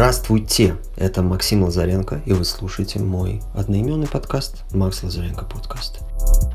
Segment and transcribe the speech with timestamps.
[0.00, 6.00] Здравствуйте, это Максим Лазаренко, и вы слушаете мой одноименный подкаст «Макс Лазаренко подкаст».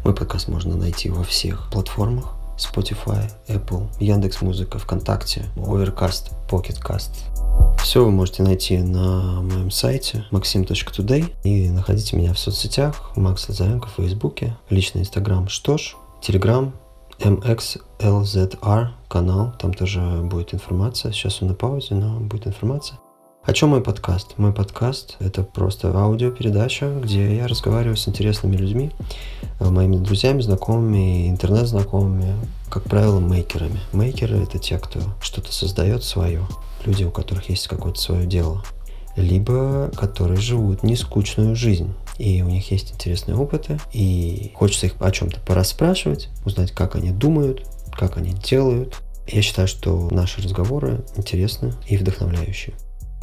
[0.04, 7.12] Мой подкаст можно найти во всех платформах Spotify, Apple, Яндекс Музыка, ВКонтакте, Overcast, Pocketcast.
[7.84, 13.89] Все вы можете найти на моем сайте maxim.today и находите меня в соцсетях Макс Лазаренко
[13.89, 16.73] в Фейсбуке, личный Инстаграм что ж, Телеграм,
[17.20, 21.12] MXLZR канал, там тоже будет информация.
[21.12, 22.98] Сейчас он на паузе, но будет информация.
[23.45, 24.40] О чем мой подкаст?
[24.40, 28.90] Мой подкаст– это просто аудиопередача, где я разговариваю с интересными людьми,
[29.59, 32.34] э, моими друзьями, знакомыми, интернет-знакомыми,
[32.72, 33.80] как правило, мейкерами.
[33.94, 36.41] Мейкеры– это те, кто что-то создает свое,
[36.86, 38.63] люди, у которых есть какое-то свое дело,
[39.16, 45.12] либо которые живут нескучную жизнь, и у них есть интересные опыты, и хочется их о
[45.12, 48.95] чем-то порасспрашивать, узнать, как они думают, как они делают.
[49.27, 52.73] Я считаю, что наши разговоры интересны и вдохновляющие.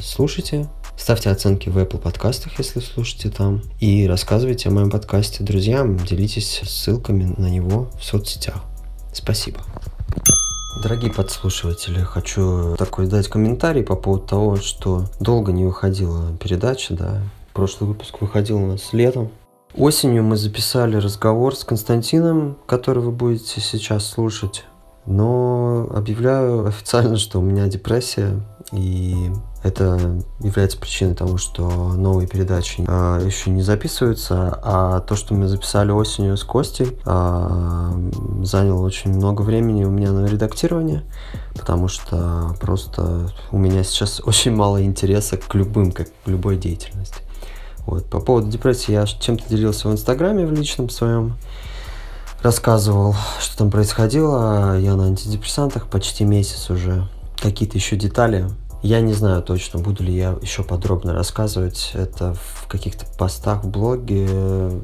[0.01, 5.97] Слушайте, ставьте оценки в Apple подкастах, если слушаете там, и рассказывайте о моем подкасте друзьям,
[5.97, 8.65] делитесь ссылками на него в соцсетях.
[9.13, 9.61] Спасибо.
[10.83, 17.23] Дорогие подслушиватели, хочу такой дать комментарий по поводу того, что долго не выходила передача, да.
[17.53, 19.31] Прошлый выпуск выходил у нас летом.
[19.75, 24.65] Осенью мы записали разговор с Константином, который вы будете сейчас слушать.
[25.07, 28.41] Но объявляю официально, что у меня депрессия,
[28.73, 29.31] и
[29.65, 35.49] это является причиной того, что новые передачи э, еще не записываются, а то, что мы
[35.49, 38.11] записали осенью с Костей, э,
[38.43, 41.05] заняло очень много времени у меня на редактирование,
[41.55, 47.23] потому что просто у меня сейчас очень мало интереса к любым, как к любой деятельности.
[47.87, 48.05] Вот.
[48.07, 51.35] По поводу депрессии я чем-то делился в Инстаграме в личном своем
[52.43, 54.79] рассказывал, что там происходило.
[54.79, 57.09] Я на антидепрессантах почти месяц уже.
[57.41, 58.47] Какие-то еще детали.
[58.83, 63.69] Я не знаю точно, буду ли я еще подробно рассказывать это в каких-то постах в
[63.69, 64.29] блоге,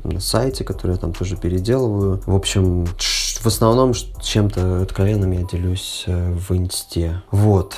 [0.04, 2.22] на сайте, который я там тоже переделываю.
[2.24, 7.22] В общем, в основном чем-то откровенным я делюсь э, в инсте.
[7.32, 7.74] Вот.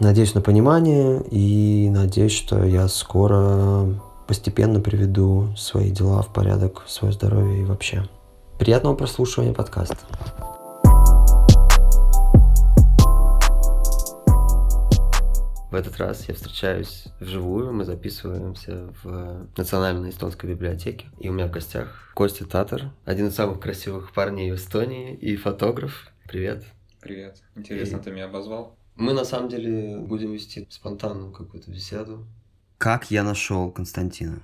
[0.00, 3.88] Надеюсь на понимание и надеюсь, что я скоро
[4.26, 8.08] постепенно приведу свои дела в порядок, свое здоровье и вообще.
[8.58, 9.96] Приятного прослушивания подкаста.
[15.70, 21.06] В этот раз я встречаюсь вживую, мы записываемся в Национальной эстонской библиотеке.
[21.20, 25.36] И у меня в гостях Костя Татар, один из самых красивых парней в Эстонии и
[25.36, 26.10] фотограф.
[26.26, 26.64] Привет.
[27.00, 27.40] Привет.
[27.54, 28.00] Интересно, и...
[28.00, 28.76] ты меня обозвал?
[28.96, 32.26] Мы на самом деле будем вести спонтанную какую-то беседу.
[32.76, 34.40] Как я нашел Константина?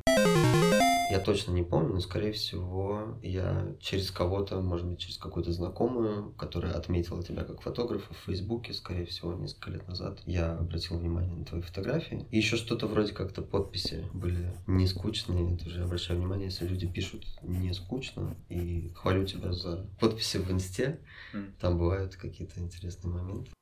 [1.15, 6.33] Я точно не помню, но, скорее всего, я через кого-то, может быть, через какую-то знакомую,
[6.33, 11.33] которая отметила тебя как фотографа в Фейсбуке, скорее всего, несколько лет назад, я обратил внимание
[11.37, 12.27] на твои фотографии.
[12.33, 15.57] И еще что-то вроде как-то подписи были не скучные.
[15.57, 20.99] Тоже обращаю внимание, если люди пишут не скучно, и хвалю тебя за подписи в инсте,
[21.61, 23.53] там бывают какие-то интересные моменты.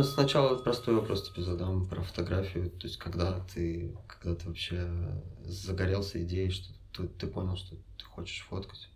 [0.00, 2.70] Сначала простой вопрос тебе задам про фотографию.
[2.70, 4.88] То есть, когда ты, когда ты вообще
[5.44, 8.88] загорелся идеей, что ты, ты понял, что ты хочешь фоткать?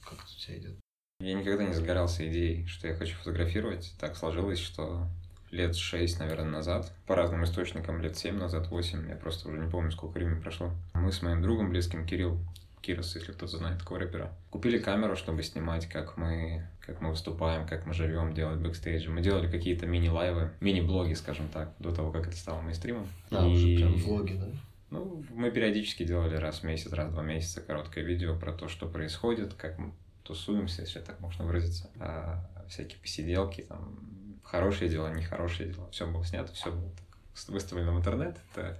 [0.00, 0.78] Как это у тебя идет?
[1.18, 3.94] Я никогда не загорался идеей, что я хочу фотографировать.
[3.98, 5.08] Так сложилось, что
[5.50, 9.68] лет шесть, наверное, назад, по разным источникам, лет семь назад, восемь, я просто уже не
[9.68, 10.72] помню, сколько времени прошло.
[10.94, 12.38] Мы с моим другом близким, Кирилл,
[12.84, 14.32] Кирос, если кто-то знает такого рэпера.
[14.50, 19.10] Купили камеру, чтобы снимать, как мы, как мы выступаем, как мы живем, делать бэкстейджи.
[19.10, 23.08] Мы делали какие-то мини-лайвы, мини-блоги, скажем так, до того, как это стало мейнстримом.
[23.30, 23.52] А, и...
[23.52, 24.48] уже прям влоги, да?
[24.90, 28.68] Ну, мы периодически делали раз в месяц, раз в два месяца короткое видео про то,
[28.68, 29.92] что происходит, как мы
[30.22, 31.90] тусуемся, если так можно выразиться.
[31.98, 33.98] А, всякие посиделки, там,
[34.42, 35.88] хорошие дела, нехорошие дела.
[35.90, 38.36] Все было снято, все было так выставлено в интернет.
[38.52, 38.78] Это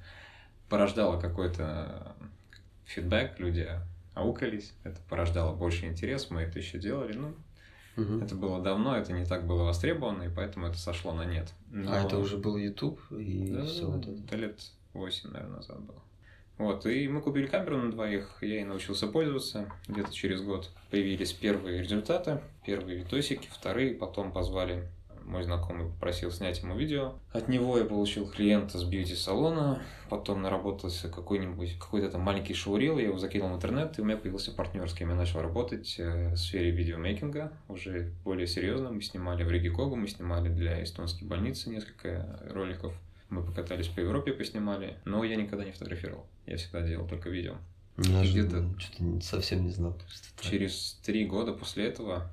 [0.68, 2.14] порождало какой-то
[2.84, 3.68] фидбэк, люди
[4.14, 7.34] аукались, это порождало больше интерес, мы это еще делали, ну,
[7.96, 8.20] угу.
[8.20, 11.52] это было давно, это не так было востребовано, и поэтому это сошло на нет.
[11.70, 11.92] А Но...
[11.92, 14.10] А это уже был YouTube и да, все да, это?
[14.10, 14.60] это лет
[14.92, 16.02] 8, наверное, назад было.
[16.56, 19.68] Вот, и мы купили камеру на двоих, я ей научился пользоваться.
[19.88, 24.88] Где-то через год появились первые результаты, первые видосики, вторые, потом позвали
[25.26, 27.14] мой знакомый попросил снять ему видео.
[27.32, 33.06] От него я получил клиента с бьюти-салона, потом наработался какой-нибудь, какой-то там маленький шоурил, я
[33.06, 36.34] его закинул в интернет, и у меня появился партнер, с кем я начал работать э,
[36.34, 38.90] в сфере видеомейкинга, уже более серьезно.
[38.90, 42.94] Мы снимали в Ригикогу, мы снимали для эстонской больницы несколько роликов.
[43.30, 46.26] Мы покатались по Европе, поснимали, но я никогда не фотографировал.
[46.46, 47.54] Я всегда делал только видео.
[47.96, 48.74] Неожиданно.
[48.74, 49.96] Где-то что-то совсем не знал.
[50.40, 52.30] Через три года после этого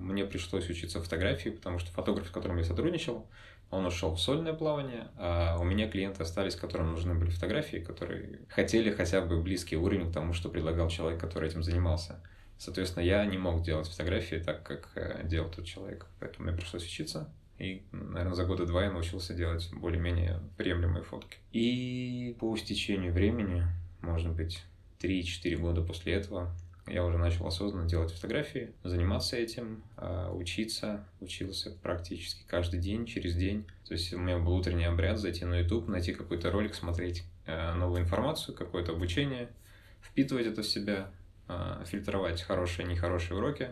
[0.00, 3.26] мне пришлось учиться фотографии, потому что фотограф, с которым я сотрудничал,
[3.70, 8.40] он ушел в сольное плавание, а у меня клиенты остались, которым нужны были фотографии, которые
[8.48, 12.20] хотели хотя бы близкий уровень к тому, что предлагал человек, который этим занимался.
[12.56, 16.84] Соответственно, я не мог делать фотографии так, как э, делал тот человек, поэтому мне пришлось
[16.84, 17.32] учиться.
[17.58, 21.38] И, наверное, за года два я научился делать более-менее приемлемые фотки.
[21.52, 23.64] И по стечению времени,
[24.00, 24.62] может быть,
[25.00, 26.54] 3-4 года после этого,
[26.86, 31.06] я уже начал осознанно делать фотографии, заниматься этим, а, учиться.
[31.20, 33.64] Учился практически каждый день, через день.
[33.86, 37.74] То есть у меня был утренний обряд зайти на YouTube, найти какой-то ролик, смотреть э,
[37.74, 39.48] новую информацию, какое-то обучение,
[40.02, 41.10] впитывать это в себя,
[41.48, 43.70] а, фильтровать хорошие и нехорошие уроки.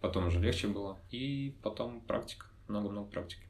[0.00, 0.98] Потом уже легче было.
[1.10, 3.42] И потом практика, много-много практики.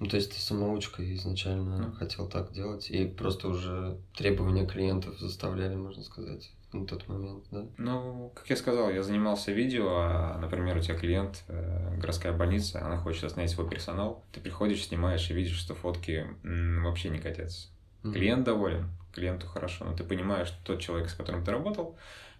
[0.00, 1.92] Ну, то есть ты самоучка изначально ну.
[1.92, 7.66] хотел так делать, и просто уже требования клиентов заставляли, можно сказать, на тот момент, да?
[7.78, 12.84] Ну, как я сказал, я занимался видео, а, например, у тебя клиент, э, городская больница,
[12.84, 17.18] она хочет остановить свой персонал, ты приходишь, снимаешь и видишь, что фотки м, вообще не
[17.18, 17.68] катятся.
[18.02, 18.12] Mm-hmm.
[18.12, 21.96] Клиент доволен, клиенту хорошо, но ты понимаешь, что тот человек, с которым ты работал,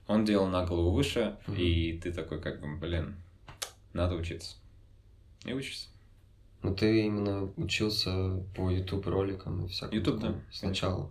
[0.07, 1.57] он делал на голову выше, mm-hmm.
[1.57, 3.17] и ты такой, как бы, блин,
[3.93, 4.57] надо учиться.
[5.45, 5.89] И учишься.
[6.63, 9.99] Ну, ты именно учился по YouTube роликам и всякому.
[9.99, 10.35] YouTube, да.
[10.53, 11.11] Сначала.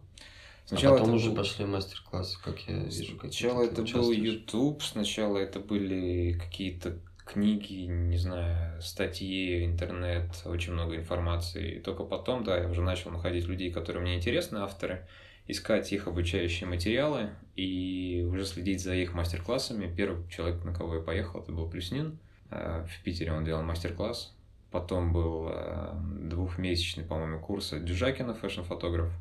[0.65, 1.37] Сначала а потом уже был...
[1.37, 3.17] пошли мастер-классы, как я вижу.
[3.19, 10.95] Сначала это был YouTube, сначала это были какие-то книги, не знаю, статьи, интернет, очень много
[10.95, 11.75] информации.
[11.75, 15.07] И только потом, да, я уже начал находить людей, которые мне интересны, авторы,
[15.47, 19.93] искать их обучающие материалы и уже следить за их мастер-классами.
[19.93, 22.19] Первый человек, на кого я поехал, это был Плюснин.
[22.49, 24.35] Э, в Питере он делал мастер-класс.
[24.71, 25.93] Потом был э,
[26.29, 29.11] двухмесячный, по-моему, курс Дюжакина, фэшн-фотограф.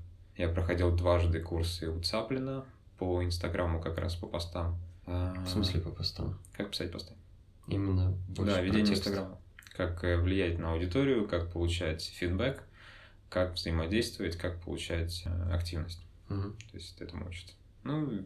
[0.41, 2.65] Я проходил дважды курсы у Цаплина
[2.97, 4.79] по Инстаграму как раз по постам.
[5.05, 6.39] В смысле по постам?
[6.55, 7.13] Как писать посты?
[7.67, 9.39] Именно Да, ведение Инстаграма.
[9.77, 12.63] Как э, влиять на аудиторию, как получать фидбэк,
[13.29, 16.03] как взаимодействовать, как получать э, активность.
[16.31, 16.53] Угу.
[16.71, 17.51] То есть этому учат.
[17.83, 18.25] Ну,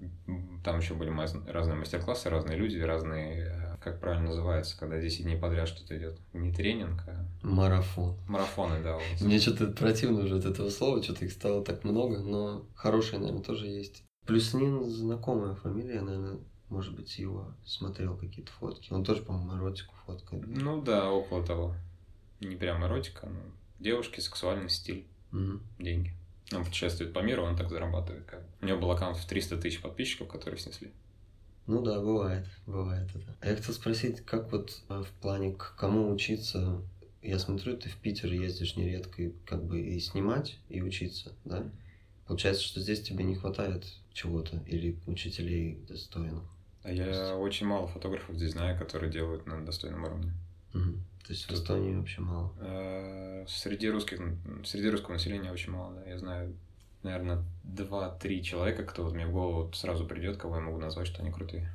[0.64, 1.10] там еще были
[1.50, 6.18] разные мастер-классы, разные люди, разные, э, как правильно называется, когда 10 дней подряд что-то идет.
[6.32, 7.26] Не тренинг, а...
[7.42, 8.18] Марафон.
[8.26, 8.94] Марафоны, да.
[8.94, 9.20] Вот.
[9.20, 13.42] Мне что-то противно уже от этого слова, что-то их стало так много, но хорошие, наверное,
[13.42, 14.04] тоже есть.
[14.26, 18.92] Плюснин знакомая фамилия, наверное, может быть, его смотрел какие-то фотки.
[18.92, 20.44] Он тоже, по-моему, эротику фоткает.
[20.46, 21.76] Ну да, около того.
[22.40, 23.40] Не прям эротика, но
[23.78, 25.60] девушки, сексуальный стиль, угу.
[25.78, 26.12] деньги.
[26.54, 28.24] Он путешествует по миру, он так зарабатывает.
[28.24, 28.42] Как...
[28.60, 30.90] У него был аккаунт в 300 тысяч подписчиков, которые снесли.
[31.66, 33.36] Ну да, бывает, бывает это.
[33.40, 36.82] А я хотел спросить, как вот а, в плане к кому учиться?
[37.22, 41.64] Я смотрю, ты в Питер ездишь нередко, и как бы и снимать, и учиться, да?
[42.26, 46.42] Получается, что здесь тебе не хватает чего-то или учителей достойных?
[46.82, 47.32] А я есть...
[47.38, 50.32] очень мало фотографов здесь знаю, которые делают на достойном уровне.
[50.74, 50.98] Угу.
[51.26, 52.52] То есть в Эстонии вообще мало?
[52.60, 54.20] Э, среди русских,
[54.64, 56.10] среди русского населения очень мало, да.
[56.10, 56.54] Я знаю,
[57.02, 61.22] наверное, два-три человека, кто вот мне в голову сразу придет, кого я могу назвать, что
[61.22, 61.72] они крутые.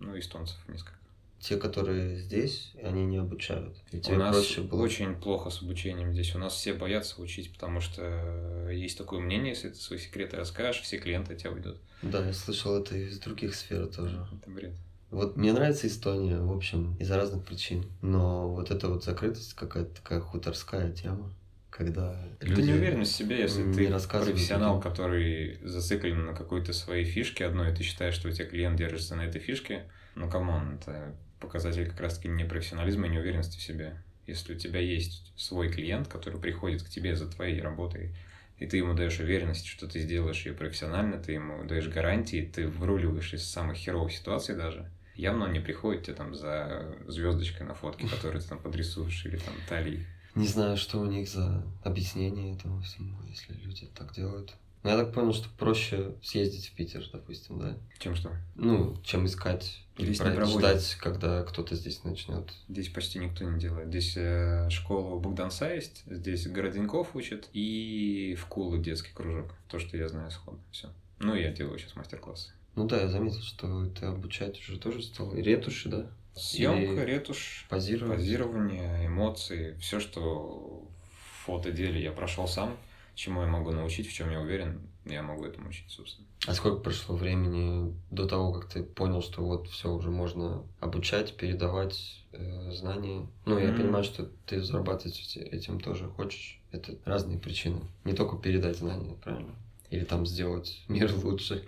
[0.00, 0.98] Ну, эстонцев несколько.
[1.38, 3.76] Те, которые здесь, они не обучают.
[3.92, 4.82] У нас было...
[4.82, 6.34] очень плохо с обучением здесь.
[6.34, 10.82] У нас все боятся учить, потому что есть такое мнение, если ты свои секреты расскажешь,
[10.82, 11.78] все клиенты от тебя уйдут.
[12.02, 14.26] Да, я слышал это из других сфер тоже.
[14.32, 14.74] Это бред.
[15.12, 17.84] Вот мне нравится Эстония, в общем, из-за разных причин.
[18.00, 21.30] Но вот эта вот закрытость какая-то такая хуторская тема,
[21.68, 22.62] когда люди...
[22.62, 24.90] Ты не уверен в себе, если ты профессионал, людям.
[24.90, 29.14] который зациклен на какой-то своей фишке одной, и ты считаешь, что у тебя клиент держится
[29.14, 34.02] на этой фишке, ну, come on, это показатель как раз-таки непрофессионализма и неуверенности в себе.
[34.26, 38.14] Если у тебя есть свой клиент, который приходит к тебе за твоей работой,
[38.58, 42.66] и ты ему даешь уверенность, что ты сделаешь ее профессионально, ты ему даешь гарантии, ты
[42.66, 47.74] вруливаешь из самых херовых ситуаций даже, явно он не приходит тебе там за звездочкой на
[47.74, 50.06] фотке, которую ты там подрисуешь, или там талии.
[50.34, 54.54] Не знаю, что у них за объяснение этому всему, если люди так делают.
[54.82, 57.76] Но я так понял, что проще съездить в Питер, допустим, да?
[57.98, 58.32] Чем что?
[58.56, 62.50] Ну, чем искать или ждать, когда кто-то здесь начнет.
[62.68, 63.88] Здесь почти никто не делает.
[63.88, 69.54] Здесь э, школа Богданца есть, здесь Городенков учат, и в Кулу детский кружок.
[69.68, 70.58] То, что я знаю сходу.
[70.72, 70.88] Все.
[71.20, 72.50] Ну, я делаю сейчас мастер-классы.
[72.74, 75.32] Ну да, я заметил, что ты обучать уже тоже стал.
[75.34, 76.10] И ретуши, да?
[76.34, 78.16] Съемка, ретушь, позирование.
[78.16, 82.76] позирование, эмоции, все, что в фотоделе я прошел сам,
[83.14, 86.26] чему я могу научить, в чем я уверен, я могу этому учить, собственно.
[86.46, 91.36] А сколько прошло времени до того, как ты понял, что вот все уже можно обучать,
[91.36, 93.26] передавать э, знания?
[93.44, 93.76] Ну, я mm-hmm.
[93.76, 96.60] понимаю, что ты зарабатывать этим тоже хочешь.
[96.70, 97.80] Это разные причины.
[98.04, 99.54] Не только передать знания, правильно?
[99.92, 101.64] Или там сделать мир лучше.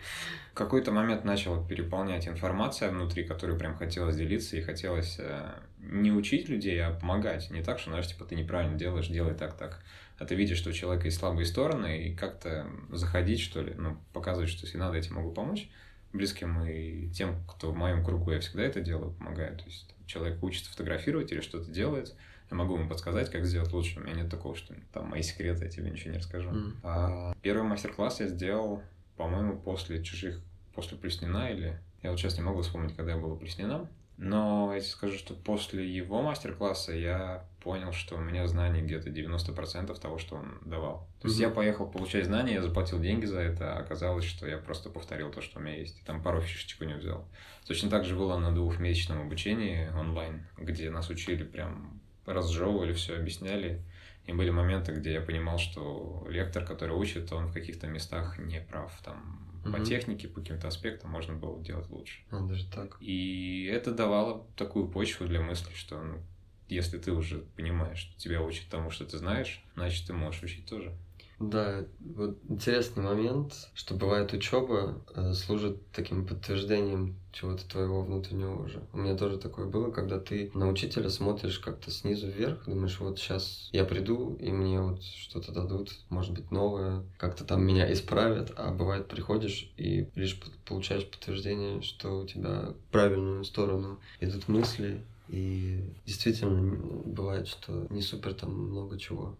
[0.53, 6.13] В какой-то момент начала переполнять информация внутри, которую прям хотелось делиться, и хотелось э, не
[6.13, 7.51] учить людей, а помогать.
[7.51, 9.83] Не так, что, знаешь, типа, ты неправильно делаешь, делай так-так.
[10.19, 13.99] А ты видишь, что у человека есть слабые стороны, и как-то заходить, что ли, ну,
[14.13, 15.69] показывать, что если надо, я тебе могу помочь
[16.15, 19.59] близким и тем, кто в моем кругу, я всегда это делаю, помогаю.
[19.59, 22.15] То есть человек учится фотографировать или что-то делает,
[22.55, 23.99] я могу ему подсказать, как сделать лучше.
[23.99, 26.51] У меня нет такого, что там мои секреты, я тебе ничего не расскажу.
[26.51, 26.73] Mm.
[26.85, 28.83] А первый мастер-класс я сделал,
[29.17, 30.41] по-моему, после чужих,
[30.75, 31.81] после Плеснина или...
[32.03, 33.89] Я вот сейчас не могу вспомнить, когда я был у Плеснина.
[34.17, 39.99] Но я скажу, что после его мастер-класса я понял, что у меня знаний где-то 90%
[39.99, 41.09] того, что он давал.
[41.21, 41.43] То есть mm-hmm.
[41.43, 45.33] я поехал получать знания, я заплатил деньги за это, а оказалось, что я просто повторил
[45.33, 45.99] то, что у меня есть.
[46.01, 47.27] И там пару фишечек у него взял.
[47.67, 53.83] Точно так же было на двухмесячном обучении онлайн, где нас учили прям разжевывали, все объясняли.
[54.27, 58.61] И были моменты, где я понимал, что лектор, который учит, он в каких-то местах не
[58.61, 58.91] прав.
[59.03, 59.73] Там угу.
[59.73, 62.21] по технике, по каким-то аспектам можно было делать лучше.
[62.31, 62.97] А, даже так.
[63.01, 66.23] И это давало такую почву для мысли, что ну,
[66.69, 70.67] если ты уже понимаешь, что тебя учат тому, что ты знаешь, значит, ты можешь учить
[70.67, 70.97] тоже.
[71.41, 78.85] Да, вот интересный момент, что бывает учеба э, служит таким подтверждением чего-то твоего внутреннего уже.
[78.93, 83.19] У меня тоже такое было, когда ты на учителя смотришь как-то снизу вверх, думаешь, вот
[83.19, 88.53] сейчас я приду, и мне вот что-то дадут, может быть, новое, как-то там меня исправят,
[88.57, 95.03] а бывает приходишь и лишь получаешь подтверждение, что у тебя в правильную сторону идут мысли,
[95.29, 99.37] и действительно бывает, что не супер там много чего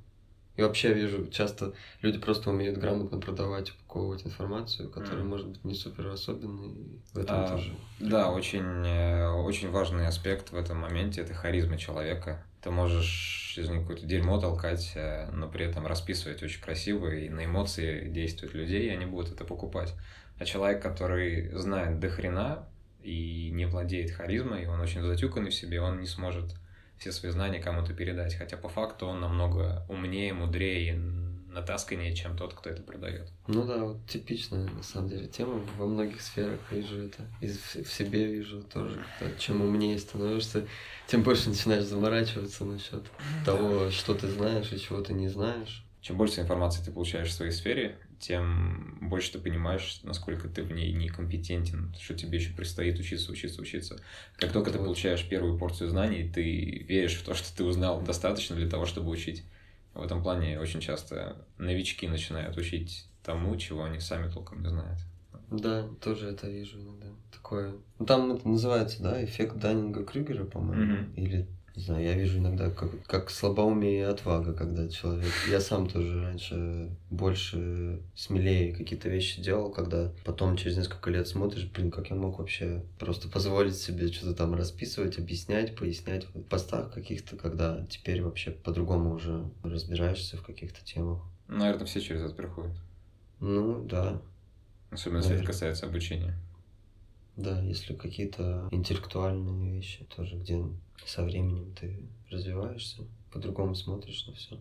[0.57, 5.29] и вообще вижу, часто люди просто умеют грамотно продавать, упаковывать информацию, которая mm.
[5.29, 7.01] может быть не супер особенной.
[7.13, 7.75] В этом а, тоже.
[7.99, 12.45] Да, очень, э, очень важный аспект в этом моменте это харизма человека.
[12.63, 17.29] Ты можешь из них какое-то дерьмо толкать, э, но при этом расписывать очень красиво и
[17.29, 19.93] на эмоции действуют людей, и они будут это покупать.
[20.39, 22.69] А человек, который знает до хрена
[23.03, 26.55] и не владеет харизмой, и он очень затюканный в себе, он не сможет
[27.05, 30.93] все свои знания кому-то передать, хотя по факту он намного умнее, мудрее и
[31.53, 33.29] натасканнее, чем тот, кто это продает.
[33.47, 37.93] Ну да, вот типичная на самом деле тема во многих сферах вижу это, и в
[37.93, 39.05] себе вижу тоже,
[39.39, 40.67] чем умнее становишься,
[41.07, 43.05] тем больше начинаешь заморачиваться насчет
[43.45, 45.85] того, что ты знаешь и чего ты не знаешь.
[46.01, 50.73] Чем больше информации ты получаешь в своей сфере, тем больше ты понимаешь, насколько ты в
[50.73, 54.01] ней некомпетентен, что тебе еще предстоит учиться, учиться, учиться.
[54.37, 58.57] Как только ты получаешь первую порцию знаний, ты веришь в то, что ты узнал достаточно
[58.57, 59.45] для того, чтобы учить.
[59.95, 64.99] В этом плане очень часто новички начинают учить тому, чего они сами толком не знают.
[65.51, 67.07] Да, тоже это вижу иногда.
[67.33, 67.75] Такое.
[67.99, 70.95] Ну, там это называется, да, эффект Даннинга Крюгера, по-моему.
[70.95, 71.15] Mm-hmm.
[71.17, 75.33] Или не знаю, я вижу иногда как, как слабоумие и отвага, когда человек...
[75.51, 81.69] Я сам тоже раньше больше смелее какие-то вещи делал, когда потом через несколько лет смотришь,
[81.69, 86.93] блин, как я мог вообще просто позволить себе что-то там расписывать, объяснять, пояснять в постах
[86.93, 91.23] каких-то, когда теперь вообще по-другому уже разбираешься в каких-то темах.
[91.49, 92.77] Наверное, все через это проходят.
[93.41, 94.23] Ну, да.
[94.91, 96.39] Особенно, если это касается обучения.
[97.37, 100.63] Да, если какие-то интеллектуальные вещи тоже, где
[101.05, 101.97] со временем ты
[102.31, 104.59] развиваешься, по-другому смотришь на все.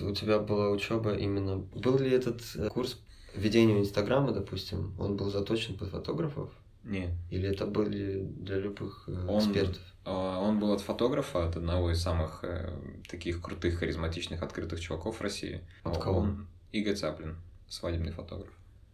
[0.00, 1.58] У тебя была учеба именно...
[1.58, 2.98] Был ли этот э, курс
[3.34, 6.50] ведения Инстаграма, допустим, он был заточен под фотографов?
[6.84, 7.10] Нет.
[7.30, 9.82] Или это были для любых э, он, экспертов?
[10.04, 12.72] А, он был от фотографа, от одного из самых э,
[13.08, 15.60] таких крутых, харизматичных, открытых чуваков в России.
[15.84, 16.20] От кого?
[16.20, 17.36] Он Игорь Цаплин,
[17.68, 18.52] свадебный фотограф.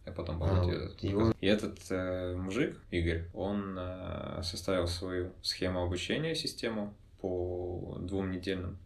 [0.09, 0.55] Я потом помню.
[0.55, 1.33] А, вот его...
[1.39, 8.79] И этот э, мужик, Игорь, он э, составил свою схему обучения, систему по двум недельным.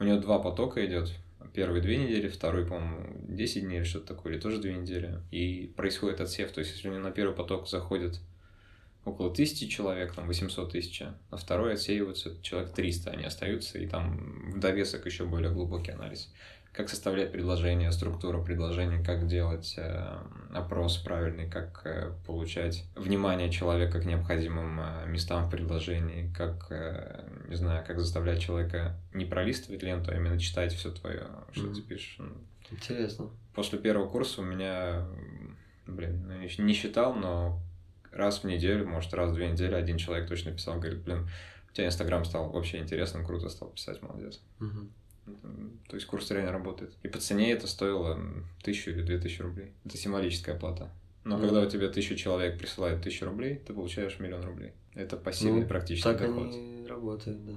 [0.00, 1.12] У него два потока идет.
[1.52, 5.20] Первые две недели, второй, по-моему, 10 дней или что-то такое, или тоже две недели.
[5.30, 6.50] И происходит отсев.
[6.50, 8.18] То есть, если у него на первый поток заходит
[9.04, 14.50] около тысячи человек, там 800 тысяч, а второй отсеиваются человек 300, они остаются, и там
[14.50, 16.32] в довесок еще более глубокий анализ
[16.74, 20.18] как составлять предложение, структура предложения, как делать э,
[20.52, 27.28] опрос правильный, как э, получать внимание человека к необходимым э, местам в предложении, как, э,
[27.48, 31.74] не знаю, как заставлять человека не пролистывать ленту, а именно читать все твое, что mm-hmm.
[31.74, 32.16] ты пишешь.
[32.18, 32.34] Ну,
[32.72, 33.30] Интересно.
[33.54, 35.06] После первого курса у меня,
[35.86, 37.60] блин, ну, не считал, но
[38.10, 41.28] раз в неделю, может, раз в две недели один человек точно писал, говорит, блин,
[41.70, 44.40] у тебя Инстаграм стал вообще интересным, круто стал писать, молодец.
[44.58, 44.88] Mm-hmm.
[45.88, 46.92] То есть курс реально работает.
[47.02, 48.18] И по цене это стоило
[48.62, 49.72] тысячу или две тысячи рублей.
[49.84, 50.90] Это символическая плата.
[51.24, 51.40] Но mm.
[51.40, 54.72] когда у тебя тысячу человек присылает тысячу рублей, ты получаешь миллион рублей.
[54.94, 56.48] Это пассивный ну, практически так доход.
[56.48, 57.54] они работают, да.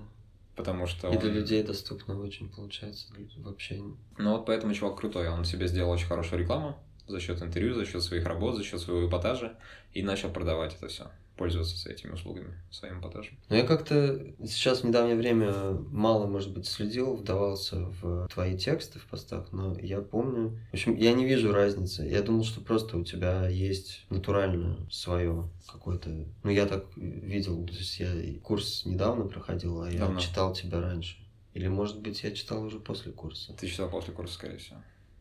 [0.55, 1.19] Потому что И он...
[1.19, 3.81] для людей доступно очень получается вообще.
[4.17, 7.85] Ну вот поэтому чувак крутой, он себе сделал очень хорошую рекламу, за счет интервью, за
[7.85, 9.57] счет своих работ, за счет своего эпатажа
[9.93, 13.37] и начал продавать это все пользоваться этими услугами своим эпатажем.
[13.49, 18.99] Ну, я как-то сейчас в недавнее время мало, может быть, следил, вдавался в твои тексты
[18.99, 20.59] в постах, но я помню...
[20.71, 22.03] В общем, я не вижу разницы.
[22.03, 26.25] Я думал, что просто у тебя есть натурально свое какое-то...
[26.43, 30.19] Ну, я так видел, то есть я курс недавно проходил, а я Давно.
[30.19, 31.17] читал тебя раньше.
[31.53, 33.53] Или, может быть, я читал уже после курса.
[33.53, 34.77] Ты читал после курса, скорее всего.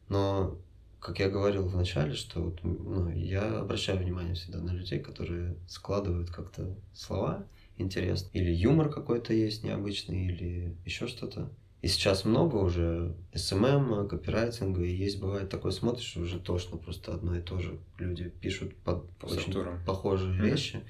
[0.08, 0.58] Но
[1.00, 5.56] как я говорил в начале, что вот, ну, я обращаю внимание всегда на людей, которые
[5.68, 7.46] складывают как-то слова
[7.78, 8.28] интересно.
[8.32, 11.50] Или юмор какой-то есть необычный, или еще что-то.
[11.82, 17.36] И сейчас много уже SMM, копирайтинга, и есть, бывает, такое смотришь, уже тошно, просто одно
[17.36, 17.78] и то же.
[17.98, 19.52] Люди пишут под По очень
[19.84, 20.50] похожие mm-hmm.
[20.50, 20.80] вещи,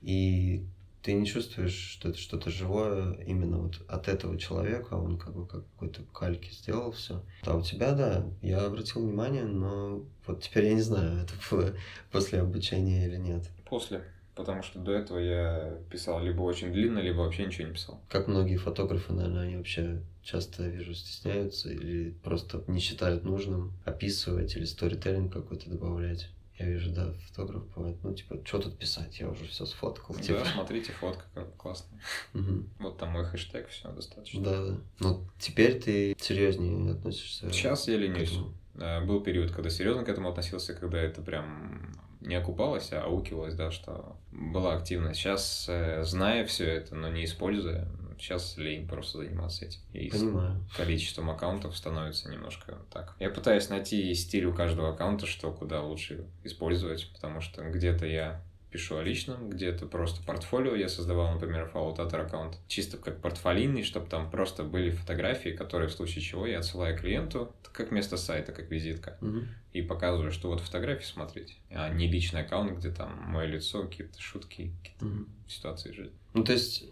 [0.00, 0.64] и
[1.02, 5.46] ты не чувствуешь, что это что-то живое именно вот от этого человека, он как бы
[5.46, 7.22] как какой-то кальки сделал все.
[7.42, 11.74] А у тебя, да, я обратил внимание, но вот теперь я не знаю, это было
[12.10, 13.48] после обучения или нет.
[13.64, 14.04] После,
[14.34, 18.00] потому что до этого я писал либо очень длинно, либо вообще ничего не писал.
[18.08, 24.54] Как многие фотографы, наверное, они вообще часто, вижу, стесняются или просто не считают нужным описывать
[24.56, 26.28] или сторителлинг какой-то добавлять.
[26.60, 30.14] Я вижу, да, фотограф бывает, ну, типа, что тут писать, я уже все сфоткал.
[30.14, 30.44] Да, типа.
[30.44, 31.98] смотрите, фотка как классная.
[32.34, 32.64] Угу.
[32.80, 34.42] Вот там мой хэштег, все достаточно.
[34.42, 34.76] Да, да.
[34.98, 37.50] Но теперь ты серьезнее относишься.
[37.50, 38.38] Сейчас я ленюсь.
[38.74, 43.70] Был период, когда серьезно к этому относился, когда это прям не окупалось, а аукивалось, да,
[43.70, 45.18] что была активность.
[45.18, 47.88] Сейчас, э, зная все это, но не используя,
[48.20, 49.80] Сейчас лень просто заниматься этим.
[49.92, 50.62] И Понимаю.
[50.76, 53.16] количеством аккаунтов становится немножко так.
[53.18, 58.42] Я пытаюсь найти стиль у каждого аккаунта, что куда лучше использовать, потому что где-то я
[58.70, 60.74] пишу о личном, где-то просто портфолио.
[60.76, 65.92] Я создавал, например, фаутатор аккаунт чисто как портфолийный, чтобы там просто были фотографии, которые в
[65.92, 69.16] случае чего я отсылаю клиенту, как место сайта, как визитка.
[69.20, 69.40] Угу.
[69.72, 74.20] И показываю, что вот фотографии смотрите, а не личный аккаунт, где там мое лицо, какие-то
[74.20, 75.26] шутки, какие-то угу.
[75.48, 76.16] ситуации жизни.
[76.34, 76.84] Ну, то есть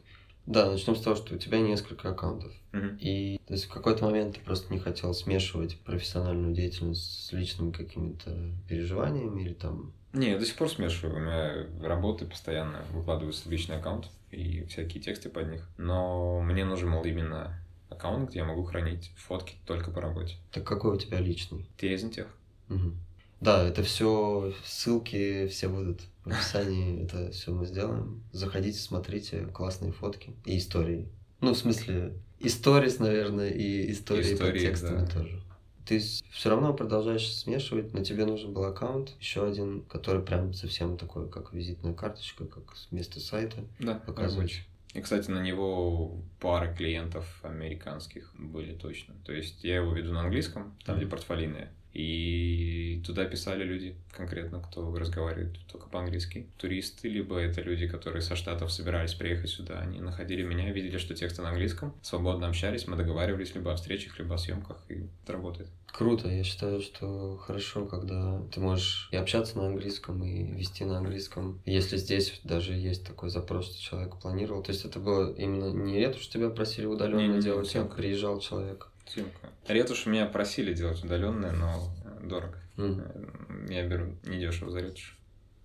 [0.49, 2.51] да, начнем с того, что у тебя несколько аккаунтов.
[2.73, 2.97] Uh-huh.
[3.01, 7.71] И то есть в какой-то момент ты просто не хотел смешивать профессиональную деятельность с личными
[7.71, 8.35] какими-то
[8.67, 9.93] переживаниями или там.
[10.15, 11.17] Не, я до сих пор смешиваю.
[11.17, 15.69] У меня работы постоянно выкладываются в личный аккаунт и всякие тексты под них.
[15.77, 17.55] Но мне нужен был именно
[17.91, 20.37] аккаунт, где я могу хранить фотки только по работе.
[20.51, 21.67] Так какой у тебя личный?
[21.77, 22.27] Тезнтех.
[22.71, 22.95] Угу.
[23.43, 27.03] Да, это все ссылки все будут в описании.
[27.05, 28.23] Это все мы сделаем.
[28.33, 31.09] Заходите, смотрите классные фотки и истории.
[31.41, 35.07] Ну, в смысле, историс, наверное, и истории, истории под текстами да.
[35.07, 35.43] тоже.
[35.87, 40.99] Ты все равно продолжаешь смешивать, но тебе нужен был аккаунт, еще один, который прям совсем
[40.99, 43.65] такой, как визитная карточка, как вместо сайта.
[43.79, 44.61] Да, показывать.
[44.95, 49.15] И, кстати, на него пара клиентов американских были точно.
[49.25, 50.99] То есть я его веду на английском, там, mm-hmm.
[50.99, 51.73] где портфолийные.
[51.95, 56.47] И туда писали люди конкретно, кто разговаривает только по-английски.
[56.57, 59.81] Туристы, либо это люди, которые со Штатов собирались приехать сюда.
[59.81, 64.19] Они находили меня, видели, что тексты на английском, свободно общались, мы договаривались либо о встречах,
[64.19, 65.69] либо о съемках, и это работает.
[65.87, 70.99] Круто, я считаю, что хорошо, когда ты можешь и общаться на английском, и вести на
[70.99, 71.61] английском.
[71.65, 74.63] Если здесь даже есть такой запрос, что человек планировал.
[74.63, 78.89] То есть это было именно не ретушь тебя просили удаленно делать, а приезжал человек.
[79.09, 79.49] Съемка.
[79.67, 81.91] Ретушь меня просили делать удаленное, но
[82.23, 82.59] дорого.
[82.77, 83.73] Mm.
[83.73, 85.19] Я беру недешево за ретушь.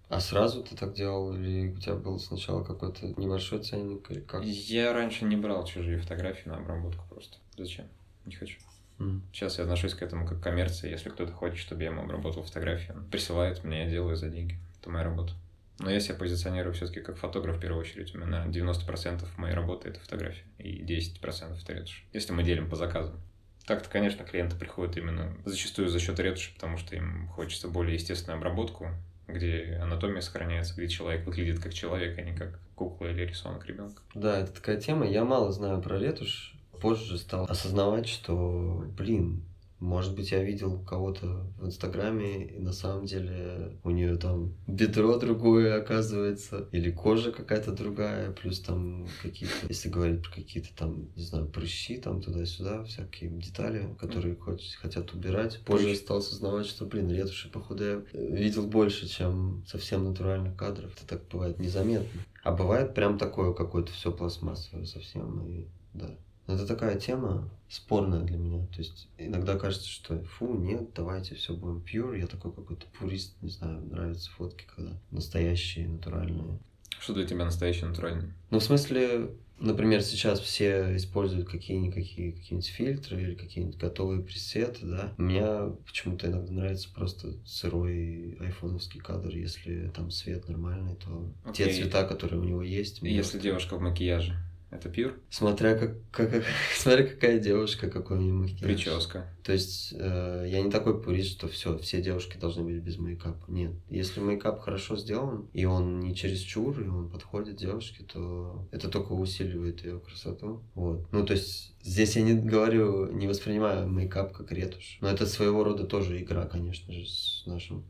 [0.10, 4.44] А сразу ты так делал, или у тебя был сначала какой-то небольшой ценник, или как?
[4.44, 7.38] Я раньше не брал чужие фотографии на обработку просто.
[7.58, 7.88] Зачем?
[8.26, 8.60] Не хочу.
[9.00, 9.22] Mm.
[9.32, 10.90] Сейчас я отношусь к этому как к коммерции.
[10.90, 14.58] Если кто-то хочет, чтобы я ему обработал фотографию, он присылает мне, я делаю за деньги.
[14.80, 15.34] Это моя работа.
[15.80, 18.14] Но я себя позиционирую все-таки как фотограф в первую очередь.
[18.14, 22.06] У меня, наверное, 90% моей работы это фотография и 10% это ретушь.
[22.14, 23.20] Если мы делим по заказам.
[23.66, 28.38] Так-то, конечно, клиенты приходят именно зачастую за счет ретуши, потому что им хочется более естественную
[28.38, 28.90] обработку,
[29.28, 34.02] где анатомия сохраняется, где человек выглядит как человек, а не как кукла или рисунок ребенка.
[34.14, 35.08] Да, это такая тема.
[35.08, 36.56] Я мало знаю про ретушь.
[36.82, 39.44] Позже стал осознавать, что, блин,
[39.84, 45.18] может быть, я видел кого-то в Инстаграме, и на самом деле у нее там бедро
[45.18, 51.24] другое оказывается, или кожа какая-то другая, плюс там какие-то, если говорить про какие-то там, не
[51.24, 55.60] знаю, прыщи там туда-сюда, всякие детали, которые хоть, хотят убирать.
[55.66, 60.94] Позже я стал осознавать, что, блин, ретуши, походу, я видел больше, чем совсем натуральных кадров.
[60.96, 62.22] Это так бывает незаметно.
[62.42, 66.18] А бывает прям такое какое-то все пластмассовое совсем, и да.
[66.48, 68.66] Это такая тема спорная для меня.
[68.68, 72.20] То есть иногда кажется, что фу, нет, давайте все будем pure.
[72.20, 76.60] Я такой какой-то пурист, не знаю, нравятся фотки, когда настоящие, натуральные.
[77.00, 78.34] Что для тебя настоящий натуральный?
[78.50, 85.14] Ну, в смысле, например, сейчас все используют какие-никакие какие-нибудь фильтры или какие-нибудь готовые пресеты, да.
[85.18, 91.82] Мне почему-то иногда нравится просто сырой айфоновский кадр, если там свет нормальный, то те Окей.
[91.82, 93.02] цвета, которые у него есть.
[93.02, 94.38] Если вот- девушка в макияже,
[94.76, 95.20] это pure?
[95.30, 96.44] Смотря как, как, как-
[96.78, 98.62] смотря какая девушка, какой у нее макияж.
[98.62, 99.28] Прическа.
[99.44, 103.44] То есть э, я не такой пурист, что все, все девушки должны быть без мейкапа.
[103.50, 103.72] Нет.
[103.90, 109.14] Если мейкап хорошо сделан, и он не чересчур, и он подходит девушке, то это только
[109.14, 110.64] усиливает ее красоту.
[110.76, 111.12] Вот.
[111.12, 114.98] Ну, то есть здесь я не говорю, не воспринимаю мейкап как ретушь.
[115.02, 117.86] Но это своего рода тоже игра, конечно же, с нашим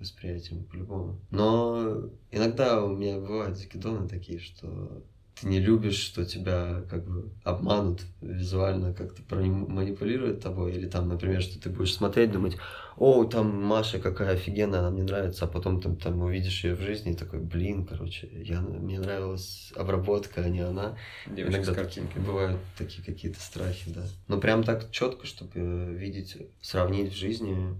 [0.00, 1.20] восприятием по-любому.
[1.30, 5.02] Но иногда у меня бывают закидоны такие, что
[5.44, 11.42] ты не любишь, что тебя как бы обманут визуально, как-то манипулируют тобой, или там, например,
[11.42, 12.56] что ты будешь смотреть, думать,
[12.96, 16.80] о, там Маша какая офигенная, она мне нравится, а потом там, там увидишь ее в
[16.80, 20.96] жизни и такой, блин, короче, я, мне нравилась обработка, а не она.
[21.26, 22.08] Девочка с Иногда картинки.
[22.08, 24.04] такие бывают такие какие-то страхи, да.
[24.28, 27.76] Но прям так четко, чтобы видеть, сравнить в жизни,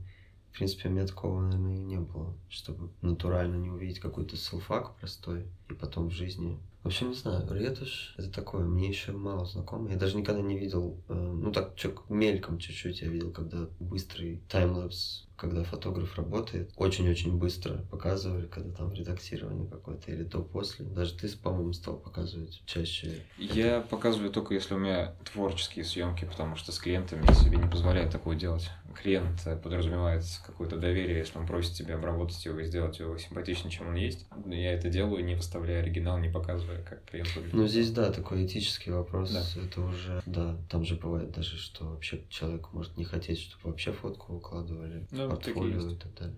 [0.54, 4.94] в принципе, у меня такого, наверное, и не было, чтобы натурально не увидеть какой-то селфак
[5.00, 6.60] простой, и потом в жизни.
[6.84, 9.90] В общем, не знаю, ретушь это такое, мне еще мало знакомо.
[9.90, 14.42] Я даже никогда не видел, э, ну так, чё, мельком чуть-чуть я видел, когда быстрый
[14.48, 20.84] таймлапс, когда фотограф работает, очень-очень быстро показывали, когда там редактирование какое-то или до-после.
[20.84, 23.24] Даже ты, по-моему, стал показывать чаще.
[23.38, 27.68] Я показываю только если у меня творческие съемки, потому что с клиентами я себе не
[27.68, 28.70] позволяю такое делать.
[29.02, 33.88] Клиент подразумевает какое-то доверие, если он просит тебя обработать его и сделать его симпатичнее, чем
[33.88, 34.26] он есть.
[34.46, 37.54] Я это делаю, не выставляя оригинал, не показывая, как клиент выглядит.
[37.54, 39.30] Ну, здесь, да, такой этический вопрос.
[39.32, 39.62] Да.
[39.62, 43.92] Это уже, да, там же бывает даже, что вообще человек может не хотеть, чтобы вообще
[43.92, 46.36] фотку выкладывали Ну, портфолио и так далее.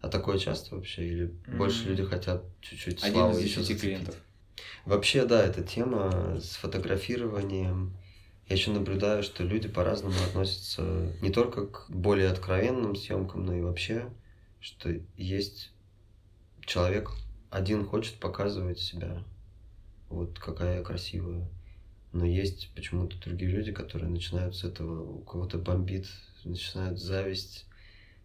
[0.00, 1.06] А такое часто вообще?
[1.06, 1.58] Или М.
[1.58, 3.80] больше люди хотят чуть-чуть славы из еще зацепить?
[3.82, 4.16] клиентов.
[4.84, 7.96] Вообще, да, эта тема с фотографированием.
[8.48, 13.60] Я еще наблюдаю, что люди по-разному относятся не только к более откровенным съемкам, но и
[13.60, 14.08] вообще,
[14.60, 15.72] что есть
[16.60, 17.10] человек
[17.50, 19.24] один хочет показывать себя,
[20.08, 21.48] вот какая я красивая.
[22.12, 26.06] Но есть почему-то другие люди, которые начинают с этого, у кого-то бомбит,
[26.44, 27.66] начинают зависть,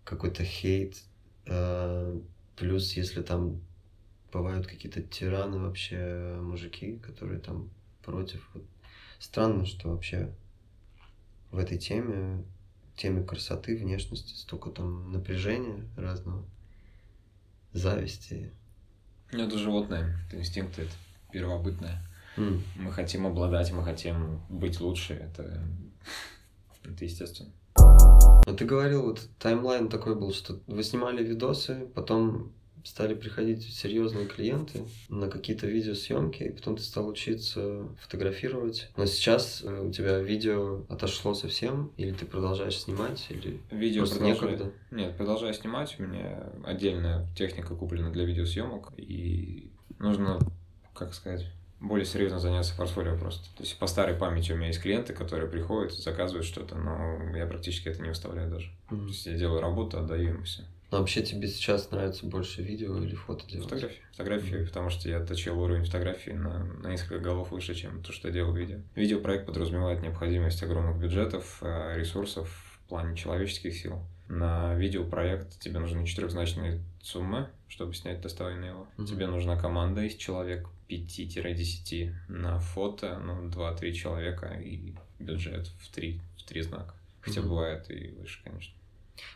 [0.03, 1.01] какой-то хейт.
[1.47, 2.19] э,
[2.55, 3.59] Плюс, если там
[4.31, 7.71] бывают какие-то тираны вообще, мужики, которые там
[8.03, 8.47] против.
[8.53, 8.63] Вот
[9.21, 10.33] Странно, что вообще
[11.51, 12.43] в этой теме,
[12.97, 16.43] теме красоты, внешности, столько там напряжения разного,
[17.71, 18.51] зависти.
[19.31, 20.91] Ну, это животное, это инстинкты, это
[21.31, 22.01] первобытное.
[22.35, 22.63] М.
[22.75, 25.63] Мы хотим обладать, мы хотим быть лучше, это,
[26.83, 27.51] это естественно.
[27.77, 32.53] Но ты говорил, вот таймлайн такой был, что вы снимали видосы, потом
[32.83, 38.89] стали приходить серьезные клиенты на какие-то видеосъемки, и потом ты стал учиться фотографировать.
[38.97, 44.19] Но сейчас э, у тебя видео отошло совсем, или ты продолжаешь снимать, или Видео просто
[44.19, 44.71] продолжаю- некогда?
[44.91, 45.95] Нет, продолжаю снимать.
[45.99, 48.91] У меня отдельная техника куплена для видеосъемок.
[48.97, 50.39] И нужно,
[50.93, 51.45] как сказать,
[51.79, 53.43] более серьезно заняться портфолио просто.
[53.57, 57.45] То есть по старой памяти у меня есть клиенты, которые приходят, заказывают что-то, но я
[57.47, 58.69] практически это не выставляю даже.
[58.89, 59.07] Мгм.
[59.07, 60.63] То есть я делаю работу, отдаю им все.
[60.91, 63.63] Но вообще тебе сейчас нравится больше видео или фото делать?
[63.69, 64.01] Фотографии.
[64.11, 64.67] Фотографии, Мгм.
[64.67, 68.33] потому что я точил уровень фотографии на, на несколько голов выше, чем то, что я
[68.33, 68.79] делал видео.
[68.95, 74.03] Видеопроект подразумевает необходимость огромных бюджетов, э, ресурсов в плане человеческих сил.
[74.27, 78.87] На видеопроект тебе нужны четырехзначные суммы, чтобы снять достойно его.
[78.97, 79.07] Мгм.
[79.07, 82.13] Тебе нужна команда из человек 5-10.
[82.27, 86.93] На фото, ну, 2-3 человека и бюджет в 3, в 3 знака.
[87.21, 87.49] Хотя Мгм.
[87.49, 88.73] бывает и выше, конечно.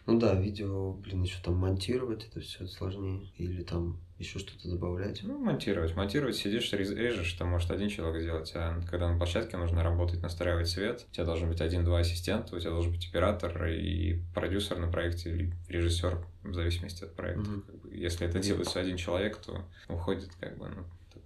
[0.06, 3.28] Ну да, видео, блин, еще там монтировать, это все сложнее.
[3.38, 5.22] Или там еще что-то добавлять.
[5.24, 5.96] Ну, монтировать.
[5.96, 8.52] Монтировать, сидишь, режешь, это может один человек сделать.
[8.56, 12.60] А когда на площадке нужно работать, настраивать свет, у тебя должен быть один-два ассистента, у
[12.60, 17.50] тебя должен быть оператор и продюсер на проекте, или режиссер, в зависимости от проекта.
[17.50, 20.84] Бы, если это делается один человек, то уходит как бы, ну,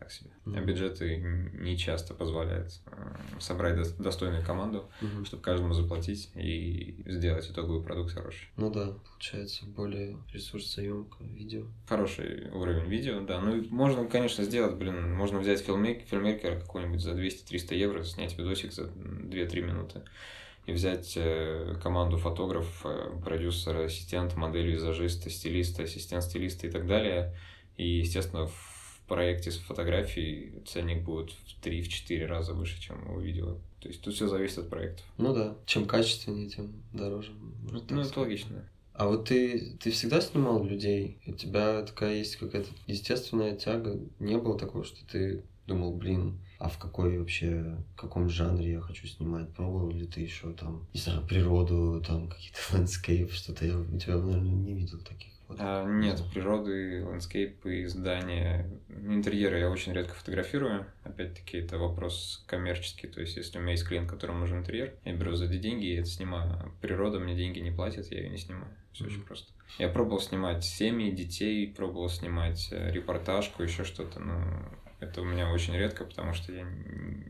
[0.09, 0.29] так себе.
[0.45, 0.65] А Мгм.
[0.65, 1.17] бюджеты
[1.53, 5.25] не часто позволяют э, собрать дос- достойную команду, Мгм.
[5.25, 8.49] чтобы каждому заплатить и сделать итоговый продукт хороший.
[8.57, 11.65] Ну да, получается более ресурсоемко видео.
[11.87, 13.39] Хороший уровень видео, да.
[13.39, 18.73] Ну, можно, конечно, сделать, блин, можно взять фильмейк, фильмейкера какой-нибудь за 200-300 евро, снять видосик
[18.73, 20.01] за 2-3 минуты
[20.65, 22.85] и взять э, команду фотограф,
[23.23, 27.35] продюсера, ассистент, модель, визажиста, стилиста, ассистент стилиста и так далее.
[27.77, 28.78] И, естественно, в
[29.09, 33.57] проекте с фотографией ценник будет в 3-4 раза выше, чем у видео.
[33.81, 35.05] То есть тут все зависит от проектов.
[35.17, 37.31] Ну да, чем качественнее, тем дороже.
[37.71, 38.63] так Ну, это логично.
[38.93, 41.17] А вот ты, ты всегда снимал людей?
[41.25, 43.97] У тебя такая есть какая-то естественная тяга?
[44.19, 48.81] Не было такого, что ты думал, блин, а в какой вообще, в каком жанре я
[48.81, 49.53] хочу снимать?
[49.53, 54.17] Пробовал ли ты еще там, не знаю, природу, там какие-то landscape, что-то я у тебя,
[54.17, 55.31] наверное, не видел таких.
[55.61, 60.85] А, нет, природы, ландскейпы, здания, интерьеры я очень редко фотографирую.
[61.03, 63.07] Опять-таки, это вопрос коммерческий.
[63.07, 65.85] То есть, если у меня есть клиент, которому нужен интерьер, я беру за эти деньги
[65.85, 66.53] и это снимаю.
[66.53, 68.73] А природа мне деньги не платит, я ее не снимаю.
[68.93, 69.07] Все mm-hmm.
[69.07, 69.51] очень просто.
[69.77, 74.41] Я пробовал снимать семьи, детей, пробовал снимать э, репортажку, еще что-то, но
[74.99, 76.65] это у меня очень редко, потому что я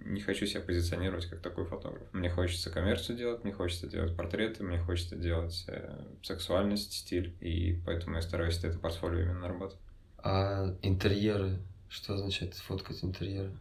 [0.05, 2.01] не хочу себя позиционировать как такой фотограф.
[2.13, 7.79] Мне хочется коммерцию делать, мне хочется делать портреты, мне хочется делать э, сексуальность, стиль, и
[7.86, 9.82] поэтому я стараюсь это портфолио именно нарабатывать.
[10.17, 11.60] А интерьеры?
[11.89, 13.51] Что означает фоткать интерьеры?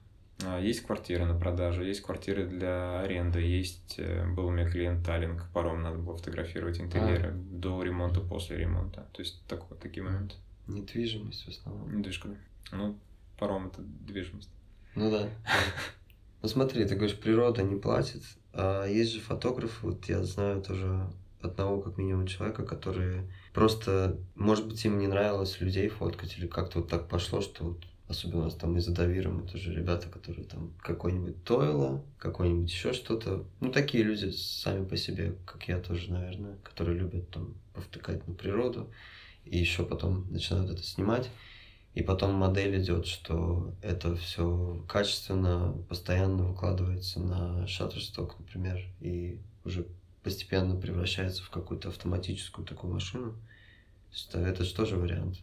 [0.44, 3.96] А, есть квартиры на продажу, есть квартиры для аренды, есть...
[3.98, 7.32] Э, был у меня клиент Таллинг, паром надо было фотографировать интерьеры а.
[7.34, 9.06] до ремонта, после ремонта.
[9.12, 10.36] То есть такой, такие моменты.
[10.66, 11.96] Недвижимость в основном.
[11.96, 12.28] Недвижка,
[12.72, 12.98] Ну,
[13.38, 14.50] паром это движимость.
[14.94, 15.28] Ну да.
[16.42, 18.22] Ну смотри, ты говоришь, природа не платит,
[18.52, 23.22] а есть же фотографы, вот я знаю тоже одного как минимум человека, который
[23.52, 27.84] просто, может быть, им не нравилось людей фоткать, или как-то вот так пошло, что вот
[28.08, 32.92] особенно у нас там из-за Давира, мы тоже ребята, которые там какой-нибудь Тойло, какой-нибудь еще
[32.92, 33.44] что-то.
[33.60, 38.34] Ну, такие люди сами по себе, как я тоже, наверное, которые любят там повтыкать на
[38.34, 38.90] природу
[39.44, 41.28] и еще потом начинают это снимать.
[41.98, 49.84] И потом модель идет, что это все качественно, постоянно выкладывается на Shutterstock, например, и уже
[50.22, 53.32] постепенно превращается в какую-то автоматическую такую машину.
[53.32, 55.38] То есть это же тоже вариант.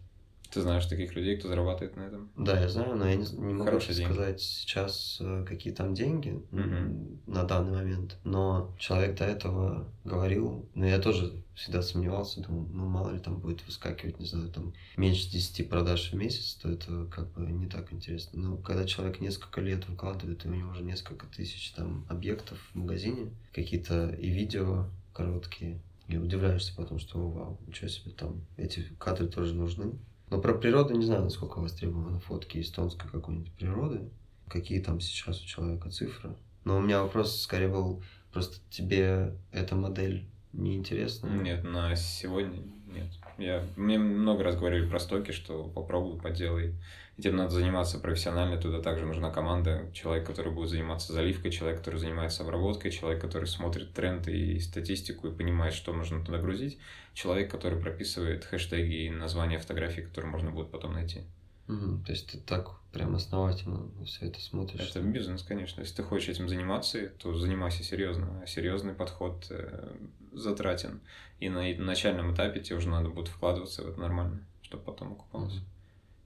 [0.52, 2.32] Ты знаешь таких людей, кто зарабатывает на этом?
[2.38, 6.32] Да, я знаю, но я не, не могу Хорошие сказать сейчас, э, какие там деньги
[6.52, 7.20] угу.
[7.28, 8.18] на данный момент.
[8.24, 13.40] Но человек до этого говорил, но я тоже всегда сомневался, думал, ну мало ли там
[13.40, 17.68] будет выскакивать, не знаю, там меньше 10 продаж в месяц, то это как бы не
[17.68, 18.42] так интересно.
[18.42, 22.76] Но когда человек несколько лет выкладывает, и у него уже несколько тысяч там объектов в
[22.76, 29.28] магазине, какие-то и видео короткие, и удивляешься потом, что вау, ничего себе, там эти кадры
[29.28, 29.94] тоже нужны.
[30.30, 34.10] Но про природу не знаю, насколько востребованы фотки эстонской какой-нибудь природы,
[34.48, 36.36] какие там сейчас у человека цифры.
[36.64, 41.28] Но у меня вопрос скорее был, просто тебе эта модель неинтересна?
[41.28, 42.64] Нет, на сегодня
[42.96, 43.08] нет.
[43.38, 46.74] Я, мне много раз говорили про стоки, что попробуй, поделай.
[47.18, 51.98] Этим надо заниматься профессионально, туда также нужна команда, человек, который будет заниматься заливкой, человек, который
[51.98, 56.78] занимается обработкой, человек, который смотрит тренды и статистику и понимает, что нужно туда грузить,
[57.14, 61.22] человек, который прописывает хэштеги и названия фотографий, которые можно будет потом найти.
[61.68, 64.90] Угу, то есть ты так прям основательно все это смотришь?
[64.90, 65.82] Это бизнес, конечно.
[65.82, 68.42] Если ты хочешь этим заниматься, то занимайся серьезно.
[68.44, 69.96] А серьезный подход э,
[70.32, 71.02] затратен.
[71.40, 75.56] И на начальном этапе тебе уже надо будет вкладываться в это нормально, чтобы потом окупалось.
[75.56, 75.66] Угу.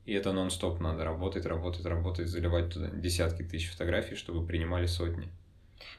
[0.06, 5.30] И это нон-стоп надо работать, работать, работать, заливать туда десятки тысяч фотографий, чтобы принимали сотни.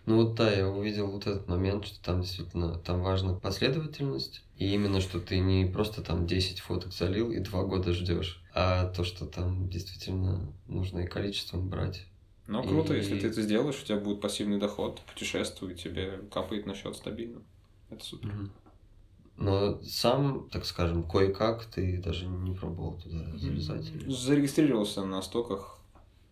[0.05, 4.43] Ну вот да, я увидел вот этот момент, что там действительно там важна последовательность.
[4.61, 8.89] И именно, что ты не просто там 10 фоток залил и два года ждешь, а
[8.89, 12.07] то, что там действительно нужно и количеством брать.
[12.47, 12.99] Ну, круто, и...
[12.99, 17.41] если ты это сделаешь, у тебя будет пассивный доход, путешествуй, тебе капает на счет стабильно.
[17.89, 18.29] Это супер.
[18.29, 18.51] Угу.
[19.39, 23.89] Но сам, так скажем, кое-как ты даже не пробовал туда залезать?
[23.89, 24.11] Или...
[24.11, 25.79] Зарегистрировался на стоках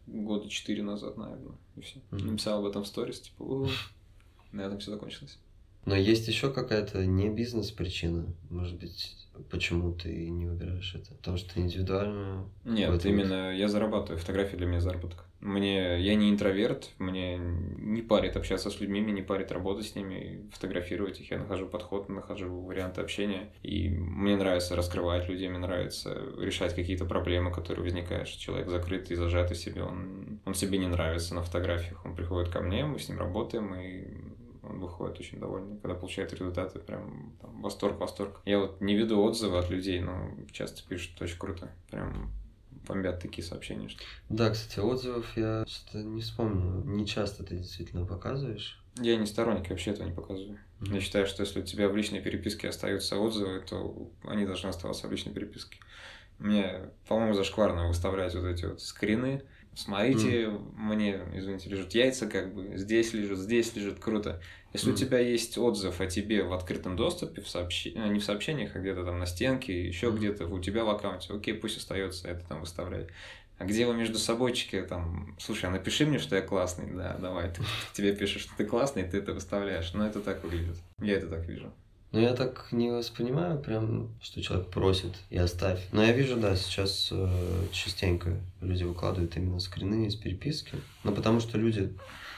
[0.06, 2.00] года четыре назад, наверное, и все.
[2.10, 2.24] Mm-hmm.
[2.24, 3.70] Написал об этом в сторис, типа,
[4.52, 5.38] на этом все закончилось.
[5.88, 9.16] Но есть еще какая-то не бизнес-причина, может быть,
[9.50, 11.14] почему ты не выбираешь это?
[11.14, 12.46] Потому что индивидуально...
[12.66, 15.24] Нет, именно я зарабатываю, фотография для меня заработок.
[15.40, 19.94] Мне, я не интроверт, мне не парит общаться с людьми, мне не парит работать с
[19.94, 21.30] ними, фотографировать их.
[21.30, 23.50] Я нахожу подход, нахожу варианты общения.
[23.62, 29.16] И мне нравится раскрывать людей, мне нравится решать какие-то проблемы, которые возникают, что человек закрытый,
[29.16, 32.04] зажатый в себе, он, он себе не нравится на фотографиях.
[32.04, 34.27] Он приходит ко мне, мы с ним работаем, и
[34.68, 38.40] он выходит очень довольный, когда получает результаты, прям там, восторг, восторг.
[38.44, 42.30] Я вот не веду отзывы от людей, но часто пишут, очень круто, прям
[42.86, 43.88] бомбят такие сообщения.
[43.88, 44.02] Что...
[44.28, 46.82] Да, кстати, отзывов я что-то не вспомню.
[46.84, 48.82] Не часто ты действительно показываешь.
[49.00, 50.58] Я не сторонник, я вообще этого не показываю.
[50.80, 50.94] Mm-hmm.
[50.94, 55.06] Я считаю, что если у тебя в личной переписке остаются отзывы, то они должны оставаться
[55.06, 55.78] в личной переписке.
[56.38, 59.42] Мне, по-моему, зашкварно выставлять вот эти вот скрины.
[59.78, 60.72] Смотрите, mm.
[60.74, 64.42] мне, извините, лежат яйца, как бы здесь лежат, здесь лежат, круто.
[64.72, 64.92] Если mm.
[64.92, 67.86] у тебя есть отзыв о тебе в открытом доступе, в сообщ...
[67.94, 70.16] Ну, не в сообщениях, а где-то там на стенке, еще mm.
[70.16, 73.06] где-то у тебя в аккаунте, окей, пусть остается это там выставлять.
[73.58, 77.48] А где вы между собойчики там, слушай, а напиши мне, что я классный, да, давай,
[77.48, 77.62] ты,
[77.92, 79.92] тебе пишешь, что ты классный, ты это выставляешь.
[79.94, 80.76] Но это так выглядит.
[81.00, 81.72] Я это так вижу.
[82.10, 85.86] Ну, я так не воспринимаю прям, что человек просит и оставь.
[85.92, 90.76] Но я вижу, да, сейчас э, частенько люди выкладывают именно скрины из переписки.
[91.04, 91.92] Ну, потому что люди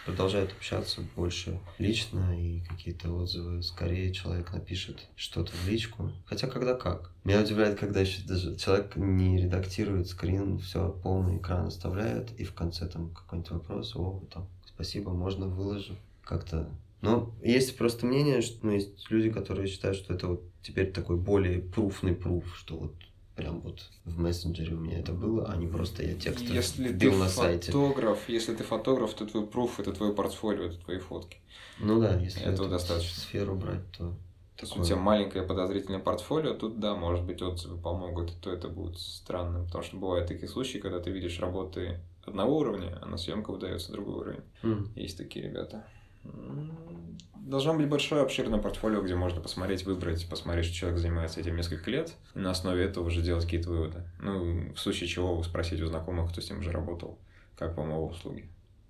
[0.05, 3.63] продолжают общаться больше лично и какие-то отзывы.
[3.63, 6.11] Скорее человек напишет что-то в личку.
[6.27, 7.13] Хотя когда как.
[7.23, 12.55] Меня удивляет, когда еще даже человек не редактирует скрин, все полный экран оставляет, и в
[12.55, 15.97] конце там какой-нибудь вопрос, о, там, спасибо, можно выложу.
[16.25, 16.69] Как-то
[17.01, 21.17] но есть просто мнение, что ну, есть люди, которые считают, что это вот теперь такой
[21.17, 22.95] более пруфный пруф, что вот
[23.35, 27.15] прям вот в мессенджере у меня это было, а не просто я текст если бил
[27.15, 27.73] на сайте.
[27.73, 31.39] Фотограф, если ты фотограф, то твой пруф это твое портфолио, это твои фотки.
[31.79, 33.21] Ну да, если этого достаточно.
[33.21, 34.15] сферу брать, то.
[34.61, 38.99] Если у тебя маленькое подозрительное портфолио, тут да, может быть, отзывы помогут, то это будет
[38.99, 39.65] странным.
[39.65, 43.91] Потому что бывают такие случаи, когда ты видишь работы одного уровня, а на съемку выдается
[43.91, 44.43] другой уровень.
[44.63, 44.89] Mm.
[44.97, 45.87] Есть такие ребята.
[46.23, 51.91] Должно быть большое обширное портфолио, где можно посмотреть, выбрать, посмотреть, что человек занимается этим несколько
[51.91, 54.05] лет, и на основе этого уже делать какие-то выводы.
[54.21, 57.19] Ну, в случае чего спросить у знакомых, кто с ним уже работал,
[57.57, 58.49] как вам его услуги.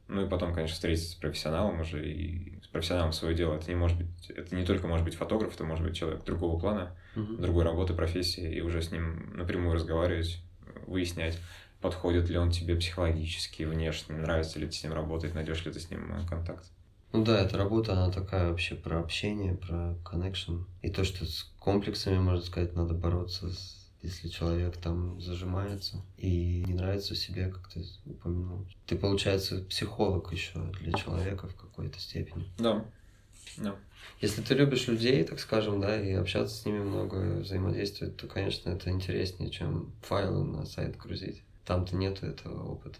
[0.08, 3.54] Ну и потом, конечно, встретиться с профессионалом уже и с профессионалом свое дело.
[3.54, 6.58] Это не может быть, это не только может быть фотограф, это может быть человек другого
[6.58, 7.40] плана, uh-huh.
[7.40, 10.42] другой работы, профессии, и уже с ним напрямую разговаривать,
[10.86, 11.38] выяснять,
[11.80, 15.78] подходит ли он тебе психологически, внешне, нравится ли тебе с ним работать, найдешь ли ты
[15.78, 16.66] с ним контакт.
[17.12, 20.64] Ну да, эта работа, она такая вообще про общение, про connection.
[20.82, 26.64] И то, что с комплексами, можно сказать, надо бороться, с, если человек там зажимается и
[26.66, 28.64] не нравится себе, как ты упомянул.
[28.86, 32.48] Ты, получается, психолог еще для человека в какой-то степени.
[32.58, 32.84] Да.
[33.56, 33.74] Да.
[34.20, 38.70] Если ты любишь людей, так скажем, да, и общаться с ними много, взаимодействовать, то, конечно,
[38.70, 41.42] это интереснее, чем файлы на сайт грузить.
[41.64, 42.98] Там-то нету этого опыта.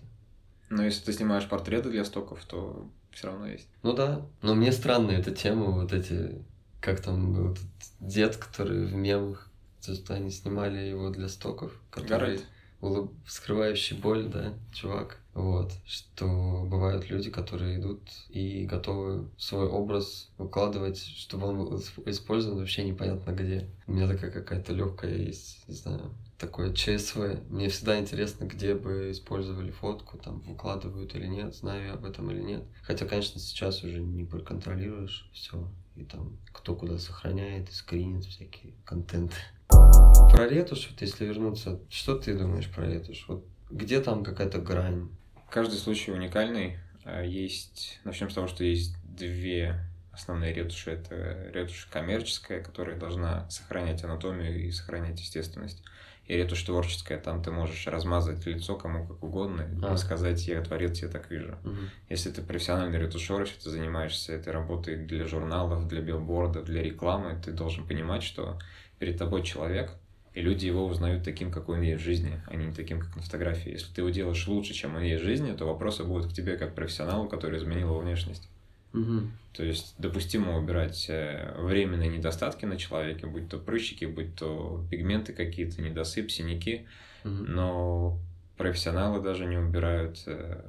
[0.69, 3.69] Но если ты снимаешь портреты для стоков, то все равно есть.
[3.83, 4.27] Ну да.
[4.43, 6.43] Но мне странная эта тема, вот эти,
[6.81, 7.65] как там был этот
[8.01, 9.51] дед, который в мемах,
[9.85, 11.73] то, что они снимали его для стоков.
[11.91, 12.41] Который
[12.81, 13.13] улыб...
[13.27, 15.19] скрывающий боль, да, чувак.
[15.35, 22.59] Вот, что бывают люди, которые идут и готовы свой образ выкладывать, чтобы он был использован
[22.59, 23.69] вообще непонятно где.
[23.87, 27.41] У меня такая какая-то легкая есть, не знаю, такое ЧСВ.
[27.51, 32.31] Мне всегда интересно, где бы использовали фотку, там выкладывают или нет, знаю я об этом
[32.31, 32.65] или нет.
[32.83, 35.69] Хотя, конечно, сейчас уже не проконтролируешь все.
[35.97, 39.37] И там кто куда сохраняет и скринит всякие контенты.
[39.69, 43.27] Про ретушь, вот если вернуться, что ты думаешь про ретушь?
[43.29, 45.11] Вот где там какая-то грань?
[45.51, 46.79] Каждый случай уникальный.
[47.05, 50.93] А, есть, начнем с того, что есть две основные ретуши.
[50.93, 55.83] Это ретушь коммерческая, которая должна сохранять анатомию и сохранять естественность
[56.31, 59.95] и ретушь творческая, там ты можешь размазать лицо кому как угодно а.
[59.95, 61.59] и сказать, я творец, я так вижу.
[61.65, 61.77] Угу.
[62.09, 67.37] Если ты профессиональный ретушер, если ты занимаешься этой работой для журналов, для билбордов, для рекламы,
[67.45, 68.61] ты должен понимать, что
[69.01, 69.91] перед тобой человек,
[70.33, 73.23] и люди его узнают таким, какой он есть в жизни, а не таким, как на
[73.23, 73.73] фотографии.
[73.73, 76.57] Если ты его делаешь лучше, чем он есть в жизни, то вопросы будут к тебе
[76.57, 78.49] как профессионалу, который изменил его внешность.
[78.93, 79.23] Угу.
[79.53, 85.33] То есть допустимо убирать э, временные недостатки на человеке, будь то прыщики, будь то пигменты
[85.33, 86.87] какие-то, недосып, синяки,
[87.25, 87.35] угу.
[87.35, 88.19] но
[88.57, 90.61] профессионалы даже не убирают э,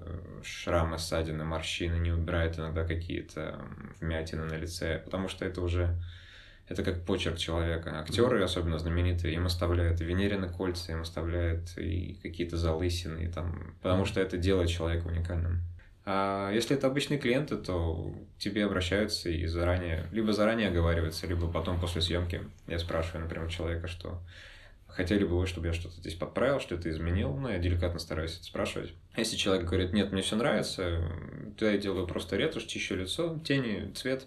[0.44, 3.62] шрамы, ссадины, морщины, не убирают иногда какие-то
[4.00, 6.00] вмятины на лице, потому что это уже
[6.72, 8.00] это как почерк человека.
[8.00, 14.06] Актеры, особенно знаменитые, им оставляют венерины кольца, им оставляют и какие-то залысины, и там, потому
[14.06, 15.62] что это делает человека уникальным.
[16.04, 21.52] А если это обычные клиенты, то к тебе обращаются и заранее, либо заранее оговариваются, либо
[21.52, 22.42] потом после съемки.
[22.68, 24.20] Я спрашиваю, например, человека, что
[24.88, 28.36] хотели бы вы, чтобы я что-то здесь подправил, что это изменил, ну, я деликатно стараюсь
[28.36, 28.94] это спрашивать.
[29.16, 31.02] Если человек говорит, нет, мне все нравится,
[31.58, 34.26] то я делаю просто ретушь, чищу лицо, тени, цвет.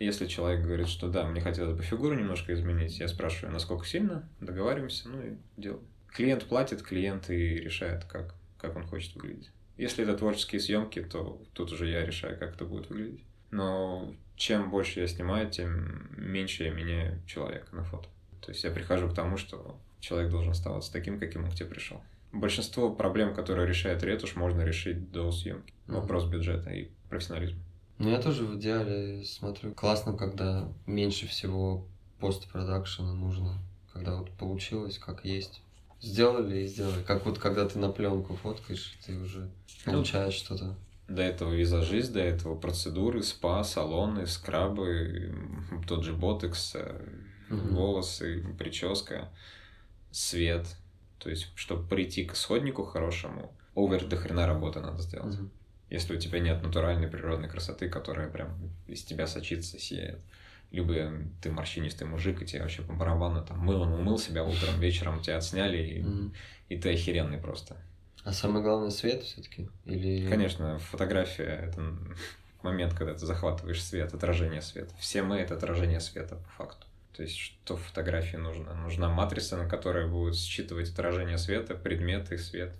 [0.00, 4.28] Если человек говорит, что да, мне хотелось бы фигуру немножко изменить, я спрашиваю, насколько сильно,
[4.40, 5.84] договариваемся, ну и делаем.
[6.12, 9.50] Клиент платит, клиент и решает, как, как он хочет выглядеть.
[9.76, 13.24] Если это творческие съемки, то тут уже я решаю, как это будет выглядеть.
[13.50, 18.08] Но чем больше я снимаю, тем меньше я меняю человека на фото.
[18.40, 21.68] То есть я прихожу к тому, что человек должен оставаться таким, каким он к тебе
[21.68, 22.00] пришел.
[22.32, 25.72] Большинство проблем, которые решает ретушь, можно решить до съемки.
[25.86, 27.60] Вопрос бюджета и профессионализма.
[27.98, 29.72] Ну, я тоже в идеале смотрю.
[29.72, 31.86] Классно, когда меньше всего
[32.18, 33.58] постпродакшена нужно.
[33.92, 35.62] Когда вот получилось, как есть.
[36.04, 37.02] Сделали и сделали.
[37.02, 39.50] Как вот когда ты на пленку фоткаешь, ты уже
[39.86, 40.74] ну, получаешь ну, что-то.
[41.08, 45.34] До этого визажист, до этого процедуры, спа, салоны, скрабы,
[45.88, 46.76] тот же ботекс,
[47.48, 47.74] угу.
[47.74, 49.30] волосы, прическа,
[50.10, 50.66] свет.
[51.18, 55.36] То есть, чтобы прийти к исходнику хорошему, овер до хрена работы надо сделать.
[55.36, 55.48] Угу.
[55.88, 60.20] Если у тебя нет натуральной природной красоты, которая прям из тебя сочится, сияет.
[60.74, 65.20] Либо ты морщинистый мужик, и тебе вообще по барабану там мылом умыл себя утром, вечером
[65.22, 66.34] тебя отсняли, и, Мгм.
[66.68, 67.76] и ты охеренный просто.
[68.24, 69.68] А самое главное свет все-таки?
[69.84, 70.28] Или...
[70.28, 71.80] Конечно, фотография— это
[72.62, 74.92] момент, когда ты захватываешь свет, отражение света.
[74.98, 76.86] Все мы— это отражение света, по факту.
[77.16, 78.74] То есть, что в фотографии нужно?
[78.74, 82.74] Нужна матрица, на которой будет считывать отражение света, предметы, свет.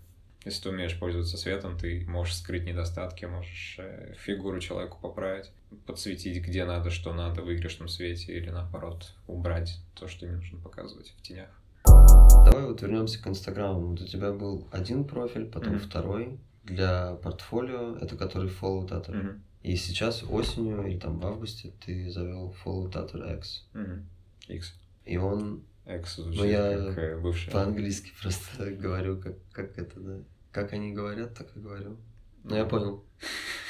[0.44, 5.50] Если ты умеешь пользоваться светом, ты можешь скрыть недостатки, можешь э, фигуру человеку поправить,
[5.86, 10.58] подсветить, где надо, что надо в выигрышном свете, или наоборот, убрать то, что не нужно
[10.58, 11.48] показывать в тенях.
[11.84, 13.88] Давай вот вернемся к Инстаграму.
[13.88, 15.80] Вот у тебя был один профиль, потом Мгм.
[15.80, 19.14] второй для портфолио, это который Follow Tatter.
[19.14, 19.42] Мгм.
[19.62, 23.66] И сейчас осенью или там в августе ты завел Follow Tatter X.
[23.72, 24.06] Мгм.
[24.48, 24.74] X.
[25.06, 27.50] И он X звучит Ну, я как э, бывший.
[27.50, 30.18] по-английски просто говорю, как, как это, да.
[30.52, 31.96] Как они говорят, так и говорю.
[32.44, 33.04] Ну, я понял.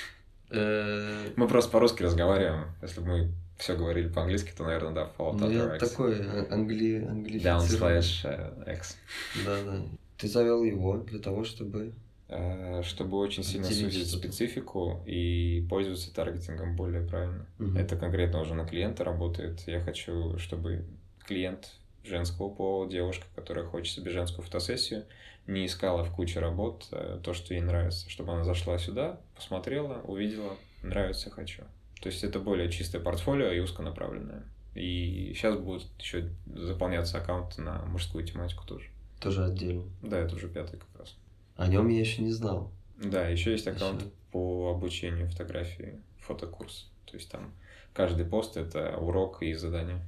[0.50, 2.66] Э, Мы просто по-русски разговариваем.
[2.82, 5.90] Если бы мы все говорили по-английски, то, наверное, да, Fallout Ну, я Other X.
[5.90, 7.00] такой а- англи...
[7.42, 8.96] Down slash э, X.
[9.44, 9.82] Да, да.
[10.18, 11.92] Ты завел его для того, чтобы...
[12.28, 17.46] Э, Чтобы очень сильно сузить специфику и пользоваться таргетингом более правильно.
[17.76, 19.62] Это конкретно уже на клиента работает.
[19.66, 20.84] Я хочу, чтобы
[21.26, 21.72] клиент
[22.02, 25.04] женского пола, девушка, которая хочет себе женскую фотосессию,
[25.46, 26.86] не искала в куче работ
[27.22, 28.08] то, что ей нравится.
[28.10, 31.62] Чтобы она зашла сюда, посмотрела, увидела, нравится, хочу.
[32.00, 34.44] То есть это более чистое портфолио и узконаправленное.
[34.74, 38.88] И сейчас будут еще заполняться аккаунты на мужскую тематику тоже.
[39.20, 39.84] Тоже отдельно.
[40.02, 41.16] Да, это уже пятый как раз.
[41.56, 42.72] О нем я еще не знал.
[43.02, 44.10] Да, еще есть аккаунт Ещё.
[44.32, 46.90] по обучению фотографии, фотокурс.
[47.06, 47.52] То есть там
[47.92, 50.00] каждый пост это урок и задание.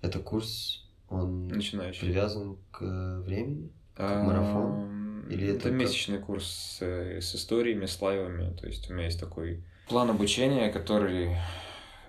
[0.00, 2.00] Это курс, он Начинающий.
[2.00, 3.70] привязан к э, времени?
[3.96, 5.01] А, марафон?
[5.28, 8.54] Или это это как- месячный курс с, э, с историями, с лайвами.
[8.56, 11.36] То есть у меня есть такой план обучения, который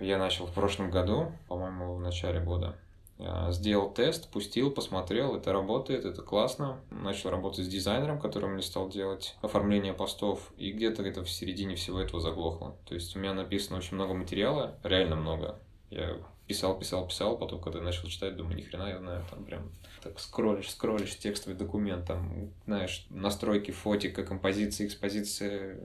[0.00, 2.76] я начал в прошлом году, по-моему, в начале года.
[3.18, 6.80] Я Сделал тест, пустил, посмотрел, это работает, это классно.
[6.90, 11.76] Начал работать с дизайнером, который мне стал делать оформление постов, и где-то это в середине
[11.76, 12.76] всего этого заглохло.
[12.88, 15.60] То есть у меня написано очень много материала, реально много.
[15.90, 16.16] Я
[16.46, 19.70] писал, писал, писал, потом, когда начал читать, думаю, ни хрена я знаю, там прям
[20.02, 25.78] так скроллишь, скроллишь текстовый документ, там, знаешь, настройки фотика, композиция, экспозиция,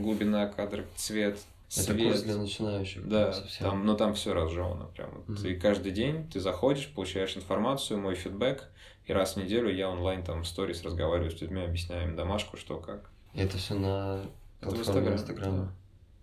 [0.00, 1.38] глубина кадра, цвет,
[1.70, 2.08] Это свет.
[2.08, 3.08] курс для начинающих.
[3.08, 3.66] Да, совсем.
[3.70, 5.22] там, но там все разжевано прям.
[5.28, 5.46] Мгм.
[5.46, 8.68] И каждый день ты заходишь, получаешь информацию, мой фидбэк,
[9.06, 12.56] и раз в неделю я онлайн там в сторис разговариваю с людьми, объясняю им домашку,
[12.56, 13.10] что как.
[13.34, 14.24] И это все на
[14.60, 15.72] Это в платформе Инстаграме, Инстаграма.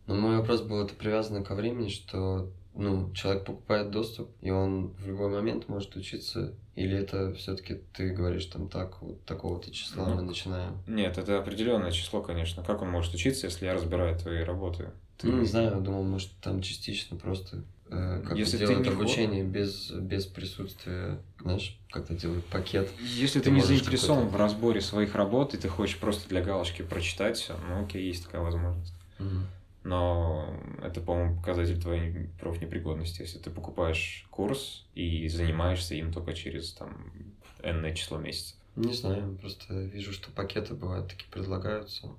[0.07, 4.89] Но мой вопрос был, это привязано ко времени, что ну, человек покупает доступ, и он
[4.93, 10.07] в любой момент может учиться, или это все-таки ты говоришь там так, вот такого-то числа
[10.07, 10.77] Ну, мы начинаем.
[10.87, 12.63] Нет, это определенное число, конечно.
[12.63, 14.91] Как он может учиться, если я разбираю твои работы?
[15.17, 19.91] Ты- Ну, не знаю, думал, может, там частично просто э, как Если делают обучение без,
[19.91, 22.89] без присутствия, знаешь, как-то делают пакет.
[22.99, 26.81] Если ты, Ты не заинтересован в разборе своих работ, и ты хочешь просто для галочки
[26.83, 28.93] прочитать все, ну окей, есть такая возможность.
[29.19, 29.45] Мгм.
[29.83, 33.21] Но это, по-моему, показатель твоей профнепригодности.
[33.21, 37.11] Если ты покупаешь курс и занимаешься им только через там
[37.63, 38.57] энное число месяцев.
[38.75, 42.09] Не знаю, просто вижу, что пакеты бывают такие предлагаются.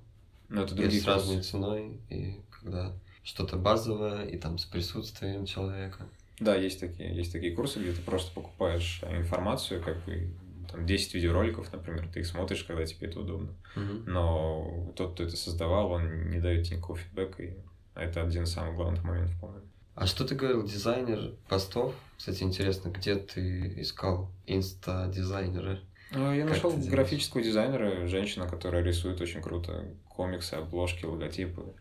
[0.49, 2.93] Но это И другие с разной ценой, и когда
[3.23, 6.05] что-то базовое, и там с присутствием человека.
[6.39, 10.29] Да, есть такие, есть такие курсы, где ты просто покупаешь э, информацию, как бы
[10.73, 13.53] там 10 видеороликов, например, ты их смотришь, когда тебе это удобно.
[13.75, 14.05] Мгм.
[14.07, 17.53] Но тот, кто это создавал, он не дает тебе никакого фидбэка, и
[17.93, 19.65] это один из самых главных моментов, по-моему.
[19.93, 21.93] А что ты говорил, дизайнер постов?
[22.17, 25.79] Кстати, интересно, где ты искал инста-дизайнера?
[26.11, 31.75] А, Я Как нашел графического дизайнера, женщина, которая рисует очень круто комиксы, обложки, логотипы.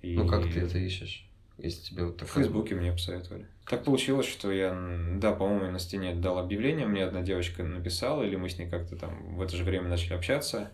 [0.00, 1.28] И Ну, как ты это ищешь?
[1.58, 2.44] Если тебе вот В такая...
[2.44, 3.48] Фейсбуке мне посоветовали.
[3.68, 4.74] Так получилось, что я,
[5.16, 8.96] да, по-моему, на стене дал объявление, мне одна девочка написала, или мы с ней как-то
[8.96, 10.70] там в это же время начали общаться.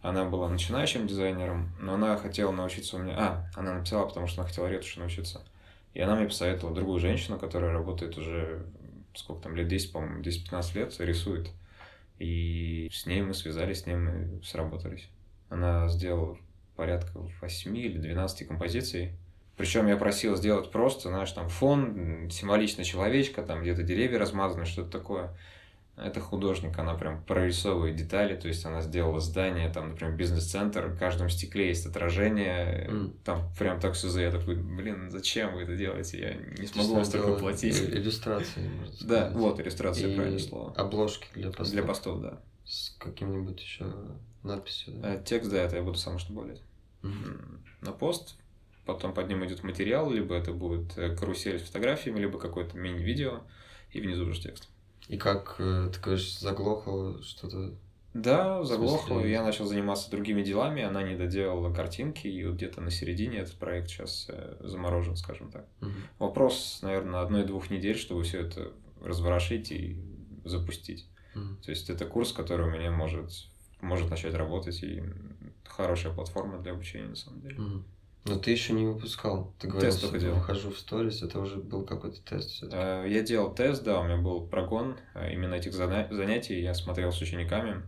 [0.00, 3.14] Она была начинающим дизайнером, но она хотела научиться у меня...
[3.18, 5.42] А, она написала, потому что она хотела ретуши научиться.
[5.92, 8.64] И она мне посоветовала другую женщину, которая работает уже,
[9.14, 11.50] сколько там, лет 10, по-моему, 10-15 лет, рисует.
[12.20, 15.08] И с ней мы связались, с ней мы сработались.
[15.48, 16.38] Она сделала
[16.76, 19.12] порядка 8 или 12 композиций.
[19.56, 24.90] Причем я просил сделать просто, знаешь, там фон, символично человечка, там где-то деревья размазаны, что-то
[24.90, 25.34] такое.
[25.96, 30.98] Это художник, она прям прорисовывает детали, то есть она сделала здание, там, например, бизнес-центр, в
[30.98, 33.14] каждом стекле есть отражение, М.
[33.24, 36.96] там прям так все за я такой, блин, зачем вы это делаете, я не смогу
[36.96, 37.80] вам столько платить.
[37.80, 40.74] Иллюстрации, можно Да, вот иллюстрация, И правильное слово.
[40.74, 41.70] обложки для постов.
[41.70, 42.40] Для постов, да.
[42.66, 43.86] С каким-нибудь еще
[44.42, 44.92] надписью.
[44.98, 45.12] да?
[45.12, 46.58] А текст, да, это я буду сам что более.
[47.04, 48.36] М, На пост
[48.86, 53.42] потом под ним идет материал, либо это будет э, карусель с фотографиями, либо какое-то мини-видео,
[53.90, 54.68] и внизу уже текст.
[55.08, 57.74] И как, э, ты говоришь, заглохло что-то?
[58.14, 62.90] Да, заглохло, я начал заниматься другими делами, она не доделала картинки, и вот где-то на
[62.90, 65.66] середине этот проект сейчас э, заморожен, скажем так.
[65.80, 66.08] Мгм.
[66.18, 68.72] Вопрос, наверное, одной-двух недель, чтобы все это
[69.02, 70.00] разворошить и
[70.44, 71.06] запустить.
[71.34, 71.58] Мгм.
[71.62, 73.30] То есть это курс, который у меня может,
[73.82, 75.02] может начать работать, и
[75.64, 77.58] хорошая платформа для обучения, на самом деле.
[77.58, 77.84] Мгм.
[78.26, 79.54] Но ты еще не выпускал.
[79.58, 80.36] Ты говорил, Тест что делал.
[80.36, 82.76] выхожу в сторис, это уже был какой-то тест все-таки.
[82.76, 86.60] Э, Я делал тест, да, у меня был прогон э, именно этих занятий.
[86.60, 87.82] Я смотрел с учениками,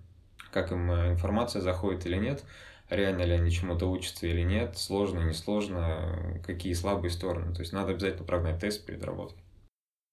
[0.52, 2.44] как им э, информация заходит или нет,
[2.88, 7.52] реально ли они чему-то учатся или нет, сложно, несложно, какие слабые стороны.
[7.52, 9.38] То есть надо обязательно прогнать тест перед работой.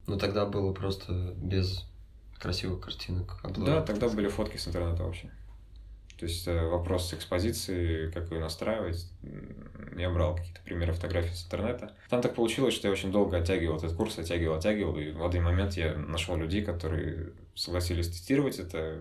[0.08, 1.86] Но тогда было просто без
[2.40, 3.40] красивых картинок.
[3.44, 3.86] Да, обзоров.
[3.86, 5.32] тогда были фотки с интернета вообще.
[6.18, 9.10] То есть э, вопрос с экспозицией, как ее настраивать.
[9.98, 11.94] Я брал какие-то примеры фотографий с интернета.
[12.10, 14.98] Там так получилось, что я очень долго оттягивал этот курс, оттягивал, оттягивал.
[14.98, 19.00] И в один момент я нашел людей, которые согласились тестировать это,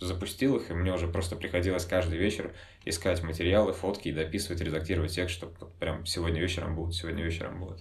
[0.00, 2.52] запустил их, и мне уже просто приходилось каждый вечер
[2.84, 7.80] искать материалы, фотки и дописывать, редактировать текст, чтобы прям сегодня вечером будет, сегодня вечером будет.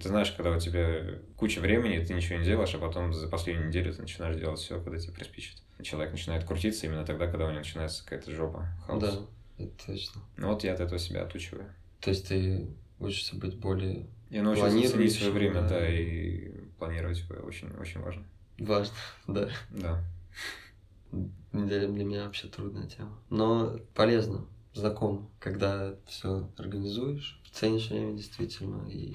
[0.00, 3.68] Ты знаешь, когда у тебя куча времени, ты ничего не делаешь, а потом за последнюю
[3.68, 5.62] неделю ты начинаешь делать все, когда тебе приспичит.
[5.82, 9.02] Человек начинает крутиться именно тогда, когда у него начинается какая-то жопа, хаос.
[9.02, 9.12] Да,
[9.58, 10.22] это точно.
[10.36, 11.72] Ну вот я от этого себя отучиваю.
[12.00, 12.68] То есть ты
[12.98, 15.68] учишься быть более Я научился ценить свое время, да.
[15.68, 18.24] да, и планировать очень, очень важно.
[18.58, 18.94] важно,
[19.26, 19.48] да.
[19.70, 20.04] Да.
[21.52, 23.18] Для, для меня вообще трудная тема.
[23.30, 29.14] Но полезно, знакомо, когда все организуешь, ценишь время действительно, и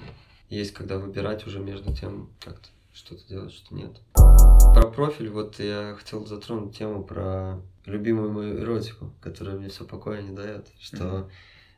[0.54, 4.00] есть когда выбирать уже между тем, как ты что-то делать, что нет.
[4.14, 10.22] Про профиль, вот я хотел затронуть тему про любимую мою эротику, которая мне все покоя
[10.22, 11.30] не дает, что Мгм.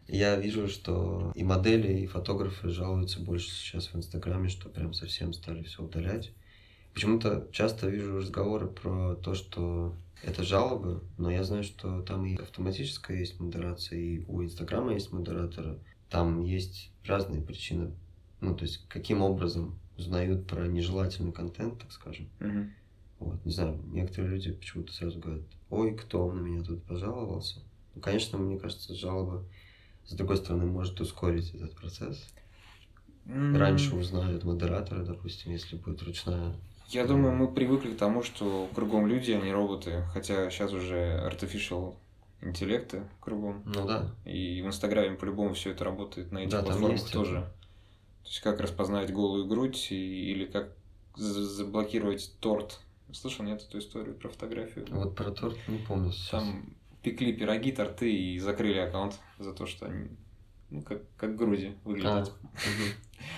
[0.08, 5.32] я вижу, что и модели, и фотографы жалуются больше сейчас в Инстаграме, что прям совсем
[5.32, 6.32] стали все удалять.
[6.94, 12.36] Почему-то часто вижу разговоры про то, что это жалобы, но я знаю, что там и
[12.36, 15.78] автоматическая есть модерация, и у Инстаграма есть модераторы.
[16.08, 17.92] Там есть разные причины.
[18.40, 22.28] Ну, то есть, каким образом узнают про нежелательный контент, так скажем.
[22.38, 22.72] Мгм.
[23.18, 27.60] Вот, не знаю, некоторые люди почему-то сразу говорят, ой, кто на меня тут пожаловался.
[27.94, 29.42] Ну, конечно, мне кажется, жалоба,
[30.04, 32.28] с другой стороны, может ускорить этот процесс.
[33.26, 36.54] М, Раньше узнают модератора, допустим, если будет ручная.
[36.90, 40.04] Я думаю, мы привыкли к тому, что кругом люди, а не роботы.
[40.12, 41.96] Хотя сейчас уже artificial
[42.42, 43.62] интеллекты кругом.
[43.64, 47.38] Ну да, И в Инстаграме по-любому все это работает на этих Да, платформах тоже.
[47.38, 47.52] это.
[48.26, 50.72] То есть как распознать голую грудь и- или как
[51.14, 52.80] за- заблокировать торт.
[53.12, 54.84] Слышал, нет, эту историю про фотографию?
[54.90, 56.42] вот про торт не помню сейчас.
[56.42, 60.08] Там пекли пироги, торты и закрыли аккаунт за то, что они
[60.70, 62.32] ну, как, как груди А, выглядят.
[62.42, 62.92] мгм.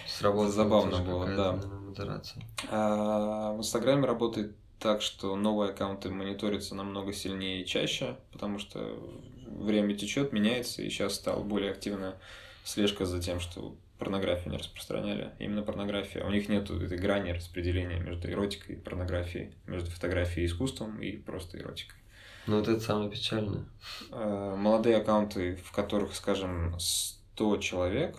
[0.06, 1.52] Сработала Забавно было, да.
[1.52, 2.42] модерация.
[2.70, 8.98] А в Инстаграме работает так, что новые аккаунты мониторятся намного сильнее и чаще, потому что
[9.46, 12.18] время течет, меняется, и сейчас стала более активная
[12.64, 15.32] слежка за тем, что порнографию не распространяли.
[15.38, 16.24] Именно порнография.
[16.24, 21.16] У них нет этой грани распределения между эротикой и порнографией, между фотографией и искусством и
[21.16, 21.98] просто эротикой.
[22.46, 23.66] Ну вот это самое печальное.
[24.10, 28.16] Э, Молодые аккаунты, в которых, скажем, 100 человек,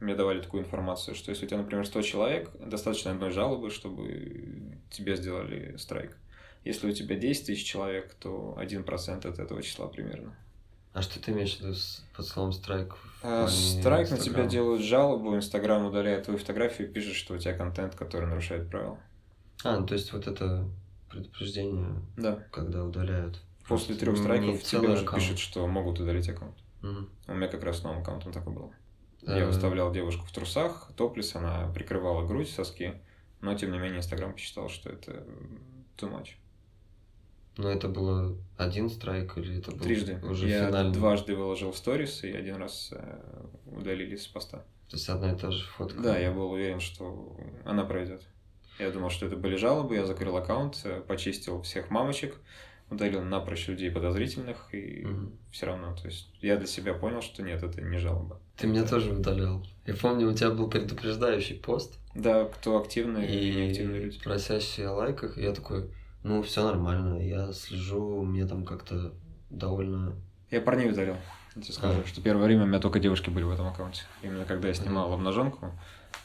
[0.00, 4.78] мне давали такую информацию, что если у тебя, например, 100 человек, достаточно одной жалобы, чтобы
[4.90, 6.16] тебе сделали страйк.
[6.64, 10.36] Если у тебя 10 тысяч человек, то 1% от этого числа примерно.
[10.94, 12.94] А что ты имеешь в виду с, под словом страйк?
[13.22, 17.52] А, Страйк на тебя делают жалобу, Инстаграм удаляет твою фотографию и пишет, что у тебя
[17.54, 18.98] контент, который нарушает правила.
[19.64, 20.68] А, ну то есть вот это
[21.10, 22.44] предупреждение, Да.
[22.52, 23.42] когда удаляют.
[23.68, 25.22] После трех страйков тебе уже аккаунт.
[25.22, 26.56] пишут, что могут удалить аккаунт.
[26.82, 27.08] Мгм.
[27.26, 28.70] У меня как раз с новым аккаунтом такое было.
[29.26, 33.00] Э, Я выставлял девушку в трусах, топлес, она прикрывала грудь, соски,
[33.40, 35.24] но тем не менее Инстаграм посчитал, что это
[35.96, 36.32] too much.
[37.56, 40.18] Но это было один страйк или это был Трижды.
[40.24, 40.92] уже Я финальный?
[40.92, 43.18] дважды выложил в сторис, и один раз э,
[43.66, 44.58] удалили с поста.
[44.88, 46.00] То есть одна и та же фотка?
[46.00, 48.22] Да, я был уверен, что она пройдет.
[48.80, 52.34] Я думал, что это были жалобы, я закрыл аккаунт, э, почистил всех мамочек,
[52.90, 55.38] удалил напрочь людей подозрительных, и Мгм.
[55.52, 58.40] все равно, то есть я для себя понял, что нет, это не жалоба.
[58.56, 59.64] Ты меня тоже удалял.
[59.86, 64.20] Я помню, у тебя был предупреждающий пост Да, кто активный и неактивные люди.
[64.22, 65.38] просящий о лайках.
[65.38, 65.88] И я такой,
[66.24, 69.14] ну, все нормально, я слежу, мне там как-то
[69.50, 70.14] довольно...
[70.50, 71.16] Я парней удалил.
[71.54, 72.06] Я тебе скажу, А.
[72.08, 74.02] что первое время у меня только девушки были в этом аккаунте.
[74.22, 75.70] Именно когда я снимал обнаженку,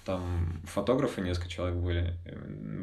[0.05, 2.17] там фотографы, несколько человек были,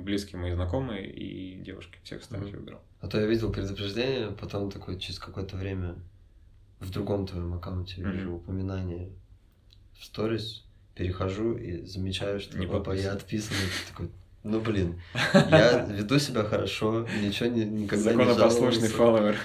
[0.04, 1.98] близкие мои знакомые и девушки.
[2.04, 2.80] Всех остальных я убирал.
[3.00, 5.96] А то я видел предупреждение, потом такой через какое-то время
[6.78, 8.10] в другом твоем аккаунте Мгм.
[8.12, 9.10] вижу упоминание
[9.98, 10.64] в сторис,
[10.94, 13.56] перехожу и замечаю, что Не опа, я отписан.
[13.56, 14.10] И ты такой,
[14.46, 15.00] ну блин,
[15.34, 18.96] я веду себя хорошо, ничего не, никогда не Законопослушный жаловался.
[18.96, 19.36] фолловер.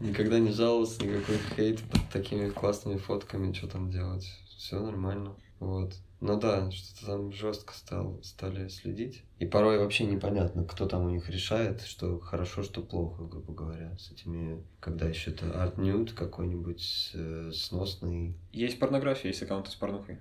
[0.00, 4.26] Никогда не жаловался, никакой хейт под такими классными фотками, что там делать.
[4.56, 5.34] Все нормально.
[5.58, 5.94] Вот.
[6.20, 9.22] Ну да, что-то там жестко стал, стали следить.
[9.38, 13.96] И порой вообще непонятно, кто там у них решает, что хорошо, что плохо, грубо говоря,
[13.98, 18.34] с этими, когда еще это арт-нюд какой-нибудь э, сносный.
[18.52, 20.18] Есть порнография, есть аккаунты с порнухой.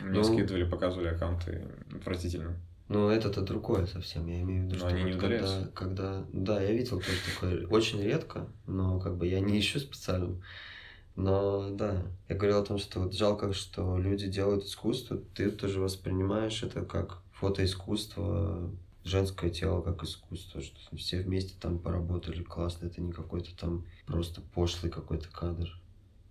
[0.00, 0.24] Мне Ну.
[0.24, 2.56] скидывали, показывали аккаунты отвратительно.
[2.88, 5.72] Ну, это-то другое совсем, я имею в виду, Но что они не вот когда, удаляются.
[5.74, 6.26] когда...
[6.32, 10.40] Да, я видел тоже такое, очень редко, но как бы я не ищу специально.
[11.14, 15.80] Но да, я говорил о том, что вот жалко, что люди делают искусство, ты тоже
[15.80, 18.70] воспринимаешь это как фотоискусство,
[19.04, 24.40] женское тело как искусство, что все вместе там поработали классно, это не какой-то там просто
[24.40, 25.68] пошлый какой-то кадр.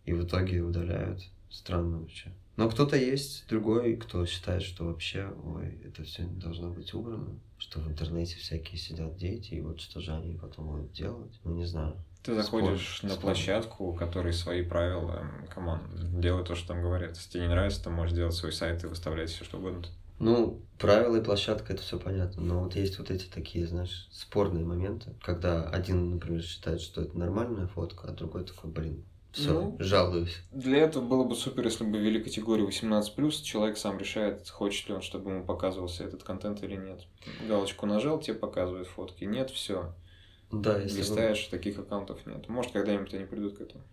[0.06, 1.22] И в итоге удаляют.
[1.50, 2.34] Странно вообще.
[2.58, 7.80] Но кто-то есть другой, кто считает, что вообще, ой, это все должно быть убрано, что
[7.80, 11.66] в интернете всякие сидят дети, и вот что же они потом будут делать, ну не
[11.66, 11.96] знаю.
[12.24, 13.22] Ты Спор- заходишь на спор.
[13.22, 15.26] площадку, у которой свои правила.
[15.54, 15.82] Come on,
[16.20, 17.16] делай то, что там говорят.
[17.16, 19.84] Если тебе не нравится, ты можешь делать свой сайт и выставлять все, что угодно.
[20.20, 24.66] Ну, правила и площадка, это все понятно, но вот есть вот эти такие, знаешь, спорные
[24.66, 29.06] моменты, когда один, например, считает, что это нормальная фотка, а другой такой, блин,
[29.38, 30.38] все, Ну, жалуюсь.
[30.52, 34.96] Для этого было бы супер, если бы ввели категорию 18+, человек сам решает, хочет ли
[34.96, 37.06] он, чтобы ему показывался этот контент или нет.
[37.48, 39.24] Галочку нажал, тебе показывают фотки.
[39.26, 39.94] Нет, все.
[40.52, 42.48] Да, если Листаешь, таких аккаунтов нет.
[42.50, 43.84] Может, когда-нибудь они придут к этому.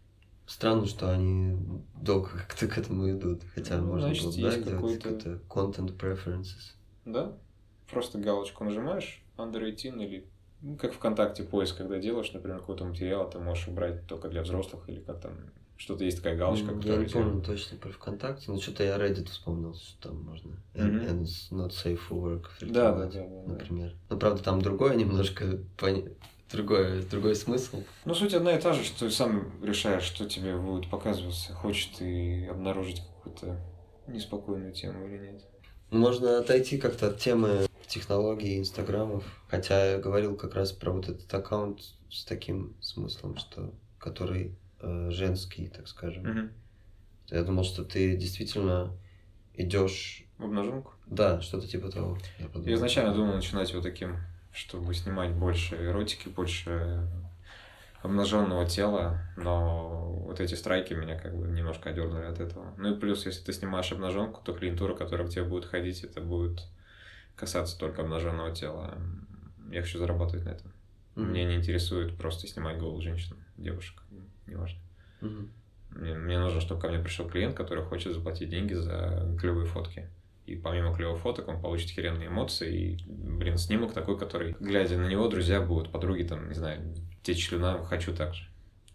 [0.47, 1.57] Странно, что они
[2.01, 3.42] долго как-то к этому идут.
[3.55, 6.74] Хотя Ну, можно значит, было да, какой-то- какой-то content preferences.
[7.05, 7.36] Да?
[7.90, 10.26] Просто галочку нажимаешь, under 18 или
[10.65, 14.89] ну, как ВКонтакте поиск, когда делаешь, например, какой-то материал, ты можешь убрать только для взрослых
[14.89, 15.33] или как там.
[15.77, 18.85] Что-то есть такая галочка, М, Я которая не тебе- помню точно про ВКонтакте, но что-то
[18.85, 20.53] я Reddit вспомнил, что там можно.
[20.75, 23.53] And, and it's not safe for work Да, да, да, да, да.
[23.55, 23.93] например.
[24.09, 26.17] Но правда там другое немножко, пони-
[26.51, 27.83] другой, другой смысл.
[28.05, 31.53] Ну, суть одна и та же, что ты сам решаешь, что тебе будет показываться.
[31.55, 33.59] Хочешь ты обнаружить какую-то
[34.07, 35.43] неспокойную тему или нет.
[35.91, 39.24] Можно отойти как-то от темы технологий, инстаграмов.
[39.49, 41.80] Хотя я говорил как раз про вот этот аккаунт
[42.11, 46.24] с таким смыслом, что который э, женский, так скажем.
[46.24, 46.53] Мгм.
[47.28, 48.93] Я думал, что ты действительно
[49.55, 50.93] идешь, В обнаженку.
[51.07, 52.18] да, что-то типа того.
[52.39, 52.68] Я, подумал.
[52.68, 54.16] Я изначально думал начинать вот таким,
[54.53, 57.09] чтобы снимать больше эротики, больше
[58.03, 62.74] обнаженного тела, но вот эти страйки меня как бы немножко одернули от этого.
[62.76, 66.20] Ну и плюс, если ты снимаешь обнаженку, то клиентура, которая к тебе будет ходить, это
[66.20, 66.66] будет
[67.37, 68.99] касаться только обнаженного тела.
[69.70, 70.72] Я хочу зарабатывать на этом.
[71.14, 71.32] Мгм.
[71.32, 74.03] Меня не интересует просто снимать голых женщин, девушек,
[74.47, 74.80] неважно.
[75.20, 75.51] Мгм.
[75.91, 80.11] Мне, мне нужно, чтобы ко мне пришел клиент, который хочет заплатить деньги за клевые фотки.
[80.47, 85.07] И помимо клевых фоток он получит херенные эмоции и, блин, снимок такой, который, глядя на
[85.07, 88.45] него, друзья будут, подруги там, не знаю, течь слюна, хочу так же.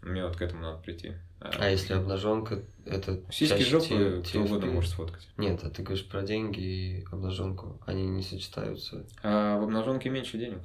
[0.02, 1.14] Мне вот к этому надо прийти.
[1.40, 5.26] А если обнаженка, это Сиськи, жопы, кто угодно может сфоткать.
[5.36, 7.80] Нет, а ты говоришь про деньги и обнаженку.
[7.86, 9.06] Они не сочетаются.
[9.22, 10.60] А в обнаженке меньше денег,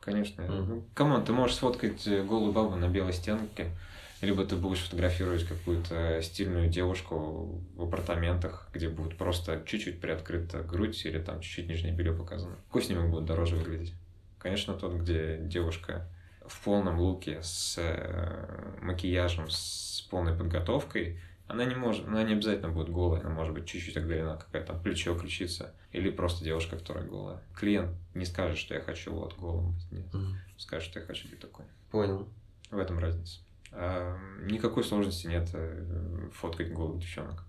[0.00, 0.46] конечно.
[0.46, 3.70] Ну, come on, ты можешь сфоткать э, голую бабу на белой стенке,
[4.20, 11.04] либо ты будешь фотографировать какую-то стильную девушку в апартаментах, где будет просто чуть-чуть приоткрыта грудь
[11.06, 12.56] или там чуть-чуть нижнее белье показано.
[12.66, 13.94] Какой снимок будет дороже выглядеть?
[14.38, 16.06] Конечно, тот, где девушка
[16.48, 22.68] в полном луке с э, макияжем, с полной подготовкой, она не может, она не обязательно
[22.68, 27.40] будет голая, она может быть чуть-чуть оголена, какая-то плечо, ключица, или просто девушка, которая голая.
[27.56, 30.12] Клиент не скажет, что я хочу вот голым быть, нет.
[30.12, 30.36] Мгм.
[30.58, 31.64] Скажет, что я хочу быть такой.
[31.90, 32.28] Понял.
[32.70, 33.40] В этом разница.
[33.72, 37.44] А, никакой сложности нет э, фоткать голых девчонок.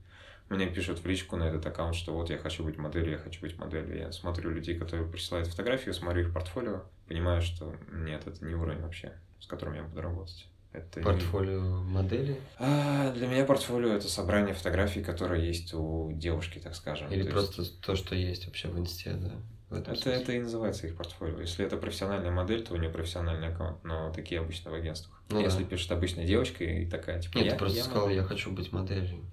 [0.49, 3.41] Мне пишут в личку на этот аккаунт, что вот я хочу быть моделью, я хочу
[3.41, 3.97] быть моделью.
[3.97, 8.81] Я смотрю людей, которые присылают фотографию, смотрю их портфолио, понимаю, что нет, это не уровень
[8.81, 10.47] вообще, с которым я буду работать.
[10.71, 16.59] Это не- Портфолио модели А, для меня портфолио это собрание фотографий, которые есть у девушки,
[16.59, 17.11] так скажем.
[17.11, 19.31] или То просто то, что есть вообще в инсте, да?
[19.69, 20.13] В Это, смысле.
[20.13, 21.41] это и называется их портфолио.
[21.41, 25.21] Если это профессиональная модель, то у нее профессиональный аккаунт, но такие обычно в агентствах.
[25.29, 25.69] Ну Если да.
[25.69, 28.17] пишет обычная девочка и такая, типа, Нет, я, ты просто я сказал, модель».
[28.17, 29.25] я хочу быть моделью.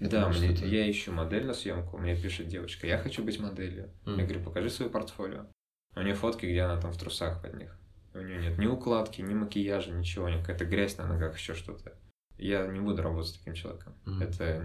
[0.00, 3.90] Да, мне- я ищу модель на съемку, мне пишет девочка, я хочу быть моделью.
[4.06, 4.16] М.
[4.18, 5.46] Я говорю, покажи свое портфолио.
[5.96, 7.76] У нее фотки, где она там в трусах под них.
[8.14, 11.94] У нее нет ни укладки, ни макияжа, ничего, ни какая-то грязь на ногах, еще что-то.
[12.38, 13.94] Я не буду работать с таким человеком.
[14.06, 14.22] Мгм.
[14.22, 14.62] Это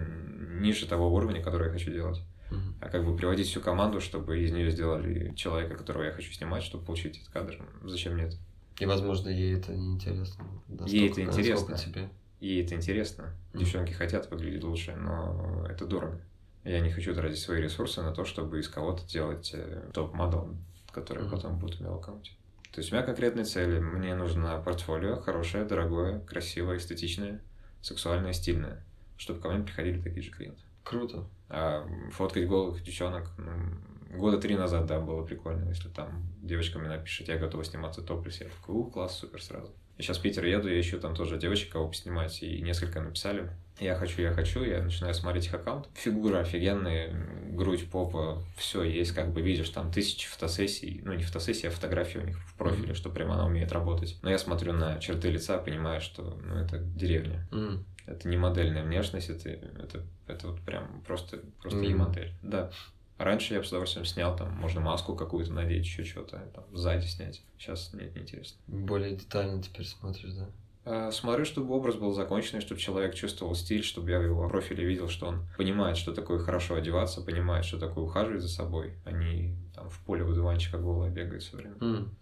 [0.60, 2.22] ниже того уровня, который я хочу делать.
[2.50, 2.76] Мгм.
[2.80, 6.62] А как бы приводить всю команду, чтобы из нее сделали человека, которого я хочу снимать,
[6.62, 7.58] чтобы получить этот кадр.
[7.82, 8.36] Зачем нет?
[8.78, 10.44] И, возможно, ей это неинтересно.
[10.86, 11.76] Ей это интересно.
[11.76, 12.08] тебе.
[12.40, 13.36] Ей это интересно.
[13.52, 13.60] Мгм.
[13.60, 16.20] Девчонки хотят выглядеть лучше, но это дорого.
[16.64, 20.56] Я не хочу тратить свои ресурсы на то, чтобы из кого-то делать э, топ-модель,
[20.96, 21.34] которая Мгм.
[21.34, 22.32] потом будет у меня в аккаунте.
[22.72, 23.78] То есть у меня конкретные цели.
[23.78, 27.40] Мне нужно портфолио хорошее, дорогое, красивое, эстетичное,
[27.82, 28.84] сексуальное, стильное,
[29.16, 30.60] чтобы ко мне приходили такие же клиенты.
[30.82, 31.24] Круто.
[31.48, 36.88] А фоткать голых девчонок, ну, года три назад, да, было прикольно, если там девочка мне
[36.88, 39.72] напишет, я готова сниматься в топлес, я такой, у, класс, супер, сразу.
[39.98, 43.50] И сейчас в Питер еду, я ищу там тоже девочек, кого поснимать, и несколько написали.
[43.78, 45.88] Я хочу, я хочу, я начинаю смотреть их аккаунт.
[45.94, 47.14] Фигура офигенная,
[47.52, 52.18] грудь, попа, все есть, как бы видишь, там тысячи фотосессий, ну не фотосессии, а фотографии
[52.18, 54.18] у них в профиле, что прям она умеет работать.
[54.22, 57.46] Но я смотрю на черты лица, понимаю, что ну, это деревня.
[57.52, 57.84] М.
[58.06, 62.06] Это не модельная внешность, это, это, это вот прям просто, просто не Мимо.
[62.06, 62.32] модель.
[62.42, 62.70] Да.
[63.18, 67.42] Раньше я с удовольствием снял, там, можно маску какую-то надеть, еще что-то, там, сзади снять.
[67.58, 68.58] Сейчас нет, неинтересно.
[68.66, 70.48] Более детально теперь смотришь, да?
[70.88, 74.84] А, Смотрю, чтобы образ был законченный, чтобы человек чувствовал стиль, чтобы я в его профиле
[74.86, 79.10] видел, что он понимает, что такое хорошо одеваться, понимает, что такое ухаживать за собой, а
[79.10, 81.74] не там в поле выдуванчика голая бегает все время.
[81.80, 82.16] М.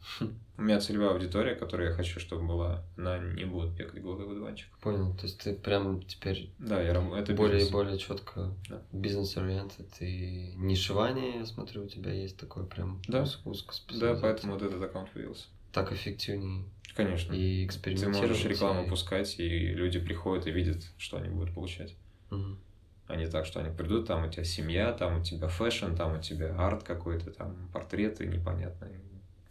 [0.57, 4.69] У меня целевая аудитория, которую я хочу, чтобы была, она не будет бегать голый выдуванчик.
[4.81, 5.15] Понял.
[5.15, 7.69] То есть ты прям теперь Да, я раб- это более бизнес.
[7.71, 8.81] и более четко Да.
[8.93, 13.23] бизнес-ориентед и нишевание, я смотрю, у тебя есть такое прям Да.
[13.23, 14.23] уз- Да, узкоспециализация.
[14.23, 15.45] поэтому вот этот аккаунт появился.
[15.73, 16.65] Так эффективнее
[16.95, 17.33] Конечно.
[17.35, 18.21] и Ты экспериментировать.
[18.31, 21.97] можешь рекламу и- пускать, и люди приходят и видят, что они будут получать.
[22.31, 22.59] Мгм.
[23.07, 26.19] А не так, что они придут, там у тебя семья, там у тебя фэшн, там
[26.19, 28.89] у тебя арт какой-то, там портреты непонятно.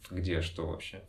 [0.10, 1.02] Где, что вообще.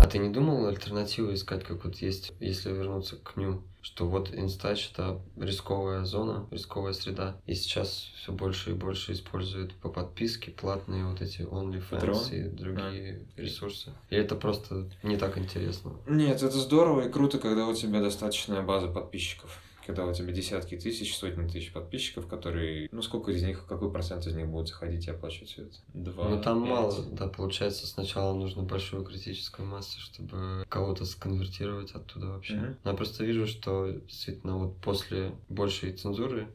[0.00, 4.32] А ты не думал альтернативу искать, как вот есть, если вернуться к ню, что вот
[4.34, 10.50] инстач это рисковая зона, рисковая среда, и сейчас все больше и больше используют по подписке
[10.50, 13.92] платные вот эти OnlyFans и другие ресурсы.
[14.10, 15.92] Или это просто не так интересно?
[16.06, 19.60] Нет, это здорово и круто, когда у тебя достаточная база подписчиков.
[19.86, 22.88] Когда у тебя десятки тысяч, сотни тысяч подписчиков, которые...
[22.90, 25.76] Ну, сколько из них, какой процент из них будут заходить и оплачивать все это?
[25.94, 26.70] Два, Ну там пять?
[26.72, 32.76] мало, да, получается сначала нужно большую критическую массу, чтобы кого-то сконвертировать оттуда вообще.
[32.82, 36.48] Но я просто вижу, что действительно вот после большей цензуры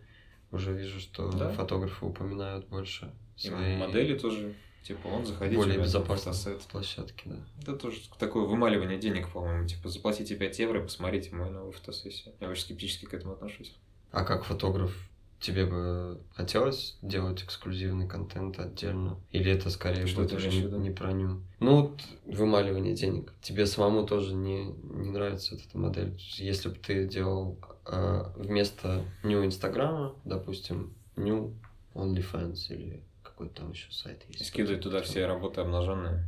[0.52, 1.50] уже вижу, что Да.
[1.54, 4.54] фотографы упоминают больше И свои модели тоже.
[4.84, 6.62] Типа, он заходите более безопасные фотосет.
[6.72, 7.36] площадки, да.
[7.62, 9.68] Это тоже такое вымаливание денег, по-моему.
[9.68, 12.34] Типа, заплатите 5 евро и посмотрите мою новую фотосессию.
[12.40, 13.76] Я очень скептически к этому отношусь.
[14.12, 14.94] А как фотограф
[15.40, 19.20] тебе бы хотелось делать эксклюзивный контент отдельно?
[19.32, 21.42] Или это скорее Что будет уже не, не про ню?
[21.60, 23.34] Ну, вот вымаливание денег.
[23.42, 26.16] Тебе самому тоже не, не нравится вот эта модель.
[26.38, 31.54] Если бы ты делал э, вместо ню Инстаграма, допустим, ню
[31.94, 33.04] OnlyFans или
[33.42, 34.42] какой-то там еще сайт есть.
[34.42, 36.26] И скидывать туда все работы обнаженные.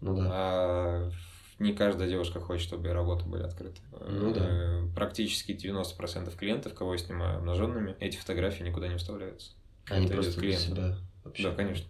[0.00, 0.28] Ну да.
[0.30, 1.10] А
[1.58, 3.80] не каждая девушка хочет, чтобы работы были открыты.
[4.06, 4.40] Ну да.
[4.44, 9.52] Э, Практически 90% клиентов, кого я снимаю обнаженными, эти фотографии никуда не вставляются.
[9.88, 10.64] Они это идет просто клиенту.
[10.66, 11.42] себя вообще.
[11.44, 11.86] Да, конечно.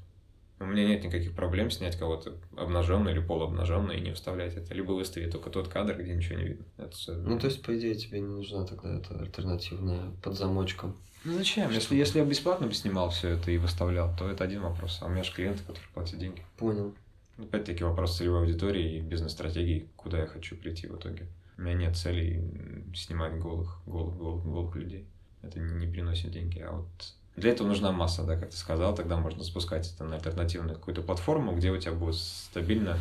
[0.60, 4.72] У меня нет никаких проблем снять кого-то обнаженный или полуобнаженный и не вставлять это.
[4.72, 6.64] Либо выставить только тот кадр, где ничего не видно.
[6.78, 10.96] Это Ну, то есть, по идее, тебе не нужна тогда эта альтернативная под замочком.
[11.24, 11.70] Ну зачем?
[11.70, 14.98] Если, если я бесплатно бы снимал все это и выставлял, то это один вопрос.
[15.00, 16.44] А у меня же клиенты, которые платят деньги.
[16.58, 16.94] Понял.
[17.38, 21.26] Опять-таки вопрос целевой аудитории и бизнес-стратегии, куда я хочу прийти в итоге.
[21.56, 25.06] У меня нет целей снимать голых, голых, голых, голых людей.
[25.42, 26.60] Это не приносит деньги.
[26.60, 30.16] А вот для этого нужна масса, да, как ты сказал, тогда можно спускать это на
[30.16, 32.98] альтернативную какую-то платформу, где у тебя будет стабильно.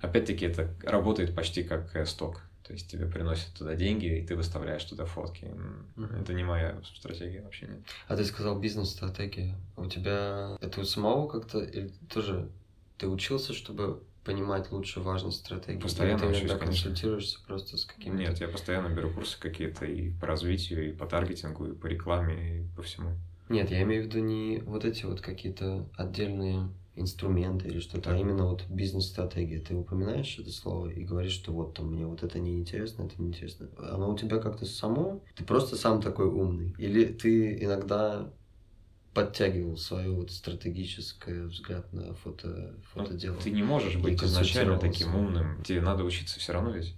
[0.00, 2.42] Опять-таки это работает почти как э, сток.
[2.66, 5.50] То есть тебе приносят туда деньги, и ты выставляешь туда фотки.
[5.96, 6.22] Мгм.
[6.22, 7.80] Это не моя стратегия вообще нет.
[8.08, 9.54] А ты сказал бизнес-стратегия.
[9.76, 12.48] У тебя это у самого как-то или тоже
[12.96, 15.78] ты учился, чтобы понимать лучше важность стратегии?
[15.78, 16.58] Постоянно ты учусь, конечно.
[16.58, 18.30] консультируешься просто с какими-то...
[18.30, 22.60] Нет, я постоянно беру курсы какие-то и по развитию, и по таргетингу, и по рекламе,
[22.60, 23.14] и по всему.
[23.48, 28.16] Нет, я имею в виду не вот эти вот какие-то отдельные инструменты или что-то, а
[28.16, 29.60] именно вот бизнес-стратегия.
[29.60, 33.68] Ты упоминаешь это слово и говоришь, что вот там мне вот это неинтересно, это неинтересно.
[33.78, 35.22] Оно у тебя как-то само?
[35.34, 36.74] Ты просто сам такой умный?
[36.78, 38.30] Или ты иногда
[39.12, 42.74] подтягивал свое вот стратегическое взгляд на фото,
[43.38, 43.40] Ну?
[43.42, 45.62] Ты не можешь быть изначально таким умным.
[45.62, 46.94] Тебе надо учиться все равно ведь.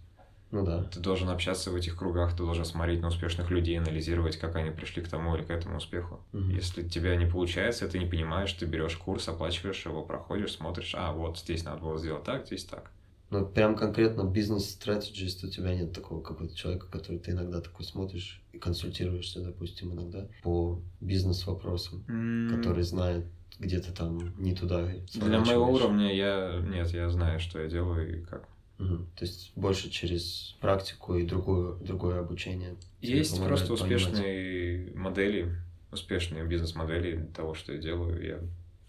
[0.50, 0.84] Ну да.
[0.84, 4.70] Ты должен общаться в этих кругах, ты должен смотреть на успешных людей, анализировать, как они
[4.70, 6.20] пришли к тому или к этому успеху.
[6.32, 6.50] Мгм.
[6.50, 11.12] Если тебя не получается, ты не понимаешь, ты берешь курс, оплачиваешь его, проходишь, смотришь, а
[11.12, 12.90] вот здесь надо было сделать так, здесь так.
[13.30, 18.40] Ну, прям конкретно бизнес-стратегист у тебя нет такого какого-то человека, который ты иногда такой смотришь
[18.52, 22.04] и консультируешься, допустим, иногда по бизнес-вопросам,
[22.48, 23.26] который знает,
[23.58, 26.60] где ты там не туда Для моего уровня я...
[26.60, 28.48] Нет, я знаю, что я делаю и как.
[28.78, 32.76] То есть больше через практику и другое, другое обучение.
[33.00, 33.82] Есть просто понимать.
[33.82, 35.56] успешные модели,
[35.92, 38.40] успешные бизнес-модели того, что я делаю, я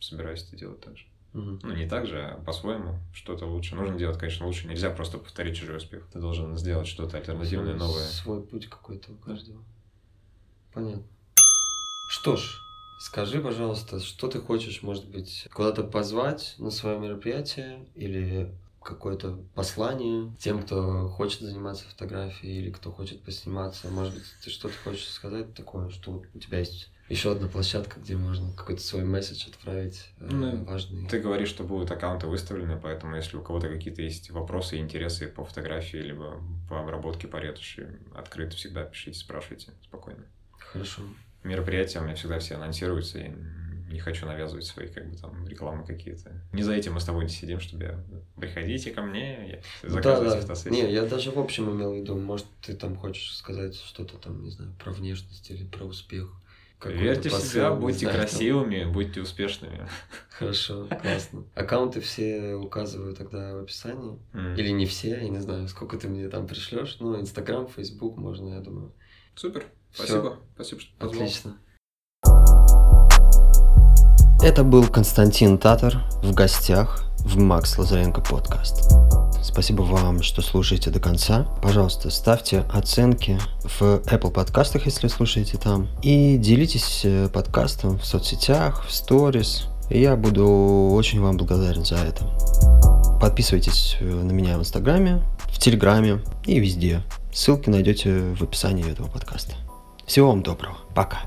[0.01, 1.05] собираюсь это делать так же.
[1.33, 3.75] Ну, не так же, а по-своему, что-то лучше.
[3.75, 4.67] Нужно делать, конечно, лучше.
[4.67, 6.07] Нельзя просто повторить чужой успех.
[6.11, 8.05] Ты должен сделать что-то альтернативное, Свой- новое.
[8.07, 9.61] Свой путь какой-то у каждого.
[10.73, 11.03] Понятно.
[12.09, 12.59] Что ж,
[12.99, 18.51] скажи, пожалуйста, что ты хочешь, может быть, куда-то позвать на свое мероприятие или
[18.88, 23.89] какое-то послание тем, кто хочет заниматься фотографией или кто хочет посниматься.
[23.89, 28.17] Может быть, ты что-то хочешь сказать такое, что у тебя есть еще одна площадка, где
[28.17, 31.07] можно какой-то свой месседж отправить э, Ну, важный.
[31.07, 35.27] Ты говоришь, что будут аккаунты выставлены, поэтому если у кого-то какие-то есть вопросы и интересы
[35.27, 40.25] по фотографии, либо по обработке, по ретуши, открыто всегда пишите, спрашивайте спокойно.
[40.57, 41.01] Хорошо.
[41.43, 43.33] Мероприятия у меня всегда все анонсируются, я
[43.88, 46.31] не хочу навязывать свои как бы там рекламы какие-то.
[46.51, 48.03] Не за этим мы с тобой не сидим, чтобы я...
[48.39, 49.89] Приходите ко мне, я...
[49.89, 50.69] заказывайте да, да.
[50.69, 54.43] Не, я даже в общем имел в виду, может, ты там хочешь сказать что-то там,
[54.43, 56.29] не знаю, про внешность или про успех.
[56.85, 58.27] Верьте в себя, будьте знаю, там.
[58.27, 59.88] красивыми, будьте успешными.
[60.29, 61.43] Хорошо, классно.
[61.55, 64.19] Аккаунты все указываю тогда в описании.
[64.57, 66.97] Или не все, я не знаю, сколько ты мне там пришлешь.
[66.99, 68.93] Ну, Инстаграм, Фейсбук можно, я думаю.
[69.33, 70.39] Супер, спасибо.
[70.55, 71.23] Спасибо, что позвал.
[71.23, 71.57] Отлично.
[74.41, 78.93] Это был Константин Татар в гостях в Макс Лазаренко подкаст.
[79.43, 81.47] Спасибо вам, что слушаете до конца.
[81.61, 85.88] Пожалуйста, ставьте оценки в Apple подкастах, если слушаете там.
[86.03, 89.67] И делитесь э, подкастом в соцсетях, в сторис.
[89.89, 90.47] Я буду
[90.91, 92.23] очень вам благодарен за это.
[93.19, 97.01] Подписывайтесь э, на меня в Инстаграме, в Телеграме и везде.
[97.33, 99.55] Ссылки найдете в описании этого подкаста.
[100.05, 100.77] Всего вам доброго.
[100.93, 101.21] Пока.